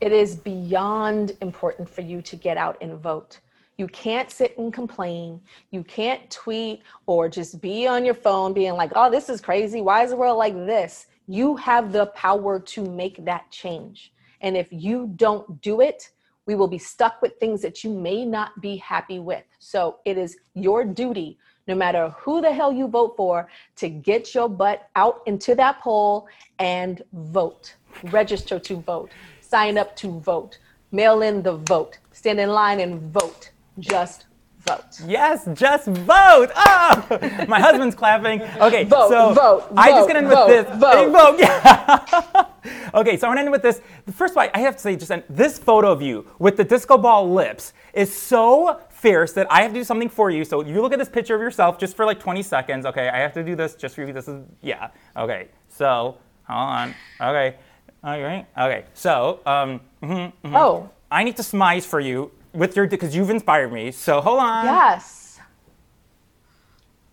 It 0.00 0.12
is 0.12 0.36
beyond 0.36 1.36
important 1.40 1.88
for 1.88 2.02
you 2.02 2.20
to 2.22 2.36
get 2.36 2.56
out 2.56 2.76
and 2.80 2.98
vote. 2.98 3.40
You 3.78 3.86
can't 3.88 4.30
sit 4.30 4.56
and 4.58 4.72
complain. 4.72 5.40
You 5.70 5.84
can't 5.84 6.30
tweet 6.30 6.82
or 7.06 7.28
just 7.28 7.60
be 7.60 7.86
on 7.86 8.04
your 8.04 8.14
phone 8.14 8.52
being 8.52 8.72
like, 8.72 8.92
oh, 8.94 9.10
this 9.10 9.28
is 9.28 9.40
crazy. 9.40 9.80
Why 9.80 10.02
is 10.02 10.10
the 10.10 10.16
world 10.16 10.38
like 10.38 10.54
this? 10.54 11.06
You 11.26 11.56
have 11.56 11.92
the 11.92 12.06
power 12.06 12.60
to 12.60 12.84
make 12.84 13.24
that 13.24 13.50
change. 13.50 14.12
And 14.40 14.56
if 14.56 14.68
you 14.70 15.12
don't 15.16 15.60
do 15.60 15.80
it, 15.80 16.10
we 16.46 16.54
will 16.54 16.68
be 16.68 16.78
stuck 16.78 17.20
with 17.20 17.38
things 17.38 17.60
that 17.62 17.82
you 17.82 17.90
may 17.90 18.24
not 18.24 18.60
be 18.60 18.76
happy 18.76 19.18
with. 19.18 19.42
So 19.58 19.98
it 20.04 20.16
is 20.16 20.36
your 20.54 20.84
duty, 20.84 21.38
no 21.66 21.74
matter 21.74 22.10
who 22.10 22.40
the 22.40 22.52
hell 22.52 22.72
you 22.72 22.86
vote 22.86 23.16
for, 23.16 23.48
to 23.76 23.88
get 23.88 24.34
your 24.34 24.48
butt 24.48 24.88
out 24.94 25.22
into 25.26 25.56
that 25.56 25.80
poll 25.80 26.28
and 26.60 27.02
vote. 27.12 27.74
Register 28.04 28.60
to 28.60 28.76
vote, 28.76 29.10
sign 29.40 29.76
up 29.76 29.96
to 29.96 30.20
vote, 30.20 30.58
mail 30.92 31.22
in 31.22 31.42
the 31.42 31.56
vote, 31.56 31.98
stand 32.12 32.38
in 32.38 32.50
line 32.50 32.78
and 32.78 33.12
vote. 33.12 33.50
Just 33.80 34.26
vote. 34.66 34.84
Yes, 35.06 35.48
just 35.54 35.86
vote. 35.86 36.50
Oh, 36.54 37.44
my 37.48 37.60
husband's 37.60 37.94
clapping. 37.94 38.42
Okay, 38.42 38.84
vote, 38.84 39.08
so 39.08 39.32
vote, 39.32 39.68
I'm 39.76 39.92
just 39.92 40.08
get 40.08 40.16
in 40.16 40.28
vote, 40.28 40.48
with 40.48 40.66
this. 40.66 40.80
Vote. 40.80 41.12
vote. 41.12 41.38
Yeah. 41.38 42.46
okay, 42.94 43.16
so 43.16 43.26
I'm 43.26 43.30
gonna 43.30 43.42
end 43.42 43.50
with 43.52 43.62
this. 43.62 43.80
First 44.12 44.32
of 44.32 44.38
all, 44.38 44.48
I 44.52 44.58
have 44.60 44.76
to 44.76 44.82
say, 44.82 44.96
just 44.96 45.12
this 45.28 45.58
photo 45.58 45.90
of 45.90 46.02
you 46.02 46.26
with 46.38 46.56
the 46.56 46.64
disco 46.64 46.98
ball 46.98 47.32
lips 47.32 47.72
is 47.92 48.14
so 48.14 48.80
fierce 48.90 49.32
that 49.34 49.46
I 49.50 49.62
have 49.62 49.72
to 49.72 49.78
do 49.78 49.84
something 49.84 50.08
for 50.08 50.30
you. 50.30 50.44
So 50.44 50.62
you 50.64 50.82
look 50.82 50.92
at 50.92 50.98
this 50.98 51.08
picture 51.08 51.34
of 51.34 51.40
yourself 51.40 51.78
just 51.78 51.96
for 51.96 52.04
like 52.04 52.18
20 52.18 52.42
seconds. 52.42 52.86
Okay, 52.86 53.08
I 53.08 53.18
have 53.18 53.32
to 53.34 53.44
do 53.44 53.54
this 53.54 53.74
just 53.74 53.94
for 53.94 54.02
you. 54.04 54.12
This 54.12 54.28
is 54.28 54.44
yeah. 54.62 54.90
Okay, 55.16 55.48
So 55.68 56.18
hold 56.48 56.70
on. 56.70 56.94
Okay. 57.20 57.56
All 58.04 58.20
right. 58.20 58.46
Okay. 58.56 58.84
So 58.94 59.40
um, 59.46 59.80
mhm, 60.02 60.32
mhm. 60.44 60.54
Oh, 60.54 60.90
I 61.10 61.24
need 61.24 61.36
to 61.36 61.42
smize 61.42 61.84
for 61.84 62.00
you 62.00 62.30
with 62.56 62.74
your 62.76 62.86
because 62.86 63.14
you've 63.14 63.30
inspired 63.30 63.72
me. 63.72 63.90
So 63.92 64.20
hold 64.20 64.40
on. 64.40 64.64
yes. 64.64 65.38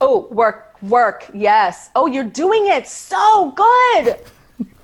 Oh, 0.02 0.28
work, 0.32 0.82
work. 0.82 1.30
Yes. 1.34 1.90
Oh, 1.96 2.08
you're 2.08 2.24
doing 2.24 2.68
it 2.68 2.88
so 2.88 3.52
good. 3.52 4.20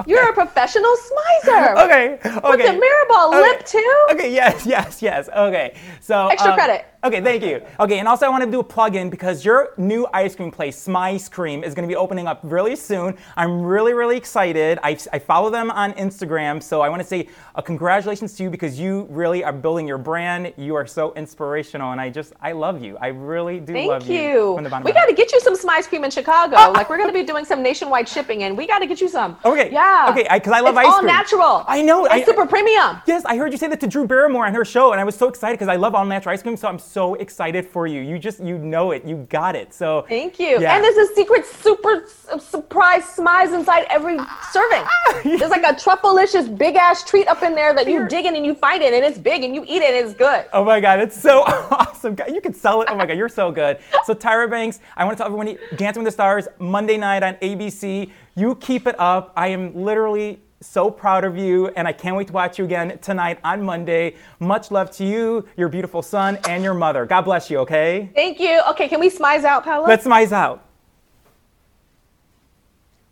You're 0.07 0.29
a 0.29 0.33
professional 0.33 0.95
smizer. 0.95 1.75
Okay. 1.89 2.19
Okay. 2.23 2.41
With 2.43 2.65
the 2.65 2.73
mirror 2.73 3.05
ball 3.07 3.29
Okay. 3.29 3.41
lip 3.41 3.65
too. 3.65 4.07
Okay, 4.11 4.33
yes, 4.33 4.65
yes, 4.65 5.01
yes. 5.01 5.29
Okay. 5.35 5.75
So 6.01 6.27
Extra 6.27 6.51
um, 6.51 6.57
credit. 6.57 6.85
Okay, 7.01 7.21
thank 7.21 7.43
you. 7.43 7.61
Okay, 7.79 7.99
and 7.99 8.09
also 8.09 8.25
I 8.25 8.29
want 8.29 8.43
to 8.43 8.51
do 8.51 8.59
a 8.59 8.63
plug-in 8.63 9.09
because 9.09 9.45
your 9.45 9.69
new 9.77 10.05
ice 10.13 10.35
cream 10.35 10.51
place, 10.51 10.85
Smize 10.85 11.31
Cream, 11.31 11.63
is 11.63 11.73
going 11.73 11.87
to 11.87 11.91
be 11.91 11.95
opening 11.95 12.27
up 12.27 12.41
really 12.43 12.75
soon. 12.75 13.15
I'm 13.37 13.61
really, 13.61 13.93
really 13.93 14.17
excited. 14.17 14.79
I, 14.83 14.97
I 15.13 15.19
follow 15.19 15.49
them 15.49 15.71
on 15.71 15.93
Instagram, 15.93 16.61
so 16.61 16.81
I 16.81 16.89
want 16.89 17.01
to 17.01 17.07
say 17.07 17.29
uh, 17.55 17.61
congratulations 17.61 18.33
to 18.35 18.43
you 18.43 18.49
because 18.49 18.77
you 18.77 19.07
really 19.09 19.45
are 19.45 19.53
building 19.53 19.87
your 19.87 19.97
brand. 19.97 20.53
You 20.57 20.75
are 20.75 20.85
so 20.85 21.13
inspirational, 21.13 21.93
and 21.93 22.01
I 22.01 22.09
just 22.09 22.33
I 22.41 22.51
love 22.51 22.83
you. 22.83 22.97
I 22.99 23.07
really 23.07 23.61
do 23.61 23.73
love 23.73 24.01
you. 24.01 24.07
Thank 24.07 24.33
you. 24.33 24.55
from 24.55 24.63
the 24.65 24.69
bottom 24.69 24.83
We 24.83 24.91
got 24.91 25.05
to 25.05 25.13
get 25.13 25.31
you 25.31 25.39
some 25.39 25.55
Smize 25.55 25.87
cream 25.87 26.03
in 26.03 26.11
Chicago. 26.11 26.55
like 26.73 26.89
we're 26.89 26.97
going 26.97 27.09
to 27.09 27.17
be 27.17 27.23
doing 27.23 27.45
some 27.45 27.63
nationwide 27.63 28.09
shipping, 28.09 28.43
and 28.43 28.57
we 28.57 28.67
got 28.67 28.79
to 28.79 28.87
get 28.87 28.99
you 28.99 29.07
some. 29.07 29.37
Okay. 29.45 29.71
Yeah. 29.71 29.88
Okay, 30.09 30.23
'cause 30.39 30.53
I 30.53 30.59
love 30.61 30.75
it's 30.77 30.85
ice 30.87 30.95
cream. 30.95 31.09
all 31.09 31.15
natural. 31.17 31.65
I 31.67 31.81
know, 31.81 32.05
It's 32.05 32.13
I- 32.13 32.23
super 32.23 32.45
premium. 32.45 33.01
Yes, 33.05 33.23
I 33.25 33.35
heard 33.37 33.51
you 33.51 33.57
say 33.57 33.67
that 33.67 33.79
to 33.81 33.87
Drew 33.87 34.05
Barrymore 34.05 34.45
on 34.45 34.53
her 34.53 34.65
show, 34.65 34.91
and 34.91 34.99
I 35.01 35.03
was 35.03 35.15
so 35.15 35.27
excited 35.27 35.53
because 35.57 35.67
I 35.67 35.75
love 35.75 35.95
all 35.95 36.05
natural 36.05 36.33
ice 36.33 36.41
cream. 36.41 36.57
So 36.57 36.67
I'm 36.67 36.79
so 36.79 37.15
excited 37.15 37.67
for 37.67 37.87
you. 37.87 38.01
You 38.01 38.19
just 38.19 38.39
you 38.39 38.57
know 38.57 38.91
it. 38.91 39.05
You 39.05 39.27
got 39.29 39.55
it. 39.55 39.73
So 39.73 40.05
Thank 40.07 40.39
you. 40.39 40.59
Yeah. 40.59 40.75
And 40.75 40.83
there's 40.83 40.97
a 41.09 41.13
secret 41.15 41.45
super 41.45 42.05
surprise 42.39 43.03
smize 43.03 43.53
inside 43.53 43.85
every 43.89 44.17
serving. 44.51 44.83
There's 45.37 45.49
like 45.51 45.63
a 45.63 45.73
truffleicious 45.73 46.55
big 46.57 46.75
ass 46.75 47.03
treat 47.03 47.27
up 47.27 47.43
in 47.43 47.55
there 47.55 47.73
that 47.73 47.87
you 47.87 48.07
dig 48.07 48.25
in 48.25 48.35
and 48.35 48.45
you 48.45 48.53
find 48.55 48.81
it 48.83 48.93
and 48.93 49.03
it's 49.03 49.17
big 49.17 49.43
and 49.43 49.53
you 49.55 49.63
eat 49.67 49.81
it 49.81 49.93
and 49.95 50.05
it's 50.07 50.13
good. 50.17 50.45
Oh 50.53 50.63
my 50.63 50.79
God, 50.79 50.99
it's 50.99 51.19
so 51.19 51.41
awesome. 51.71 52.15
You 52.31 52.41
can 52.41 52.53
sell 52.53 52.81
it. 52.81 52.87
Oh 52.91 52.95
my 52.95 53.05
God, 53.05 53.17
you're 53.17 53.29
so 53.29 53.51
good. 53.51 53.79
So, 54.05 54.13
Tyra 54.13 54.49
Banks, 54.49 54.79
I 54.95 55.03
want 55.05 55.17
to 55.17 55.23
tell 55.23 55.27
everyone 55.33 55.57
Dancing 55.75 56.03
with 56.03 56.07
the 56.07 56.15
Stars, 56.15 56.47
Monday 56.59 56.97
night 56.97 57.23
on 57.23 57.33
ABC. 57.35 58.11
You 58.39 58.55
keep 58.55 58.87
it 58.87 58.95
up. 58.97 59.33
I 59.35 59.47
am 59.49 59.75
literally 59.75 60.39
so 60.61 60.89
proud 60.89 61.25
of 61.25 61.37
you, 61.37 61.67
and 61.75 61.85
I 61.85 61.91
can't 61.91 62.15
wait 62.15 62.27
to 62.27 62.33
watch 62.33 62.57
you 62.57 62.63
again 62.63 62.97
tonight 62.99 63.37
on 63.43 63.61
Monday. 63.61 64.15
Much 64.39 64.71
love 64.71 64.91
to 64.91 65.03
you, 65.03 65.45
your 65.57 65.67
beautiful 65.67 66.01
son, 66.01 66.37
and 66.47 66.63
your 66.63 66.73
mother. 66.73 67.05
God 67.05 67.23
bless 67.23 67.49
you, 67.49 67.57
okay? 67.59 68.09
Thank 68.15 68.39
you. 68.39 68.61
Okay, 68.69 68.87
can 68.87 69.01
we 69.01 69.09
smize 69.09 69.43
out, 69.43 69.65
Paolo? 69.65 69.85
Let's 69.85 70.05
smize 70.05 70.31
out. 70.31 70.63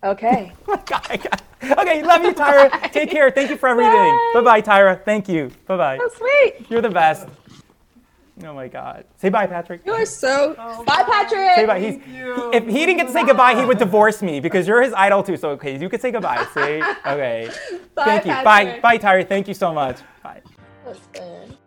Okay. 0.01 0.53
Oh 0.69 0.71
my 0.77 0.81
God, 0.85 1.07
I 1.09 1.17
got- 1.17 1.41
Okay, 1.79 2.03
love 2.03 2.23
you, 2.23 2.33
Tyra. 2.33 2.91
Take 2.93 3.09
care. 3.11 3.29
Thank 3.31 3.49
you 3.49 3.57
for 3.57 3.67
everything. 3.67 3.91
Bye. 3.93 4.31
Bye 4.35 4.41
bye, 4.41 4.61
Tyra. 4.61 5.03
Thank 5.03 5.27
you. 5.27 5.51
Bye 5.65 5.75
bye. 5.75 5.97
so 5.97 6.07
sweet. 6.17 6.69
You're 6.69 6.81
the 6.81 6.89
best. 6.89 7.27
Oh 8.43 8.53
my 8.53 8.67
God. 8.67 9.05
Say 9.15 9.29
bye, 9.29 9.47
Patrick. 9.47 9.81
You 9.85 9.93
are 9.93 10.05
so. 10.05 10.55
Oh, 10.59 10.83
bye, 10.83 11.03
Patrick. 11.03 11.55
Say 11.55 11.65
bye. 11.65 11.79
He's, 11.79 11.95
he, 11.95 12.19
if 12.55 12.65
he 12.65 12.85
didn't 12.85 12.97
get 12.97 13.07
to 13.07 13.13
say 13.13 13.25
goodbye, 13.25 13.59
he 13.59 13.65
would 13.65 13.79
divorce 13.79 14.21
me 14.21 14.39
because 14.39 14.67
you're 14.67 14.83
his 14.83 14.93
idol 14.93 15.23
too. 15.23 15.37
So 15.37 15.49
okay, 15.51 15.79
you 15.79 15.89
could 15.89 16.01
say 16.01 16.11
goodbye. 16.11 16.45
See? 16.53 16.81
Okay. 17.07 17.49
Bye, 17.95 18.03
Thank 18.05 18.25
you. 18.25 18.31
Bye. 18.31 18.65
Patrick. 18.65 18.81
Bye, 18.81 18.97
Tyra. 18.97 19.27
Thank 19.27 19.47
you 19.47 19.53
so 19.53 19.73
much. 19.73 19.99
Bye. 20.21 20.41
Listen. 20.85 21.57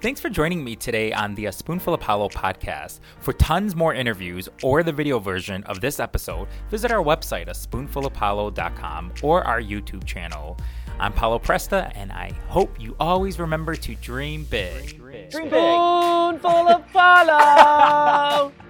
Thanks 0.00 0.20
for 0.20 0.28
joining 0.28 0.62
me 0.62 0.76
today 0.76 1.12
on 1.12 1.34
the 1.34 1.46
A 1.46 1.52
Spoonful 1.52 1.94
of 1.94 2.00
Paolo 2.00 2.28
podcast. 2.28 3.00
For 3.18 3.32
tons 3.32 3.74
more 3.74 3.92
interviews 3.92 4.48
or 4.62 4.82
the 4.82 4.92
video 4.92 5.18
version 5.18 5.64
of 5.64 5.80
this 5.80 5.98
episode, 5.98 6.48
visit 6.70 6.92
our 6.92 7.02
website, 7.02 7.48
a 7.48 7.52
spoonfulofpaolo.com, 7.52 9.12
or 9.22 9.42
our 9.44 9.60
YouTube 9.60 10.04
channel. 10.04 10.56
I'm 10.98 11.12
Paolo 11.12 11.38
Presta, 11.38 11.92
and 11.94 12.10
I 12.10 12.32
hope 12.48 12.80
you 12.80 12.96
always 12.98 13.38
remember 13.38 13.74
to 13.76 13.94
dream 13.96 14.44
big. 14.44 14.96
Dream 14.96 15.12
big. 15.12 15.30
Dream 15.30 15.44
big. 15.50 15.52
Spoonful 15.52 16.68
of 16.68 16.92
Paolo. 16.92 18.52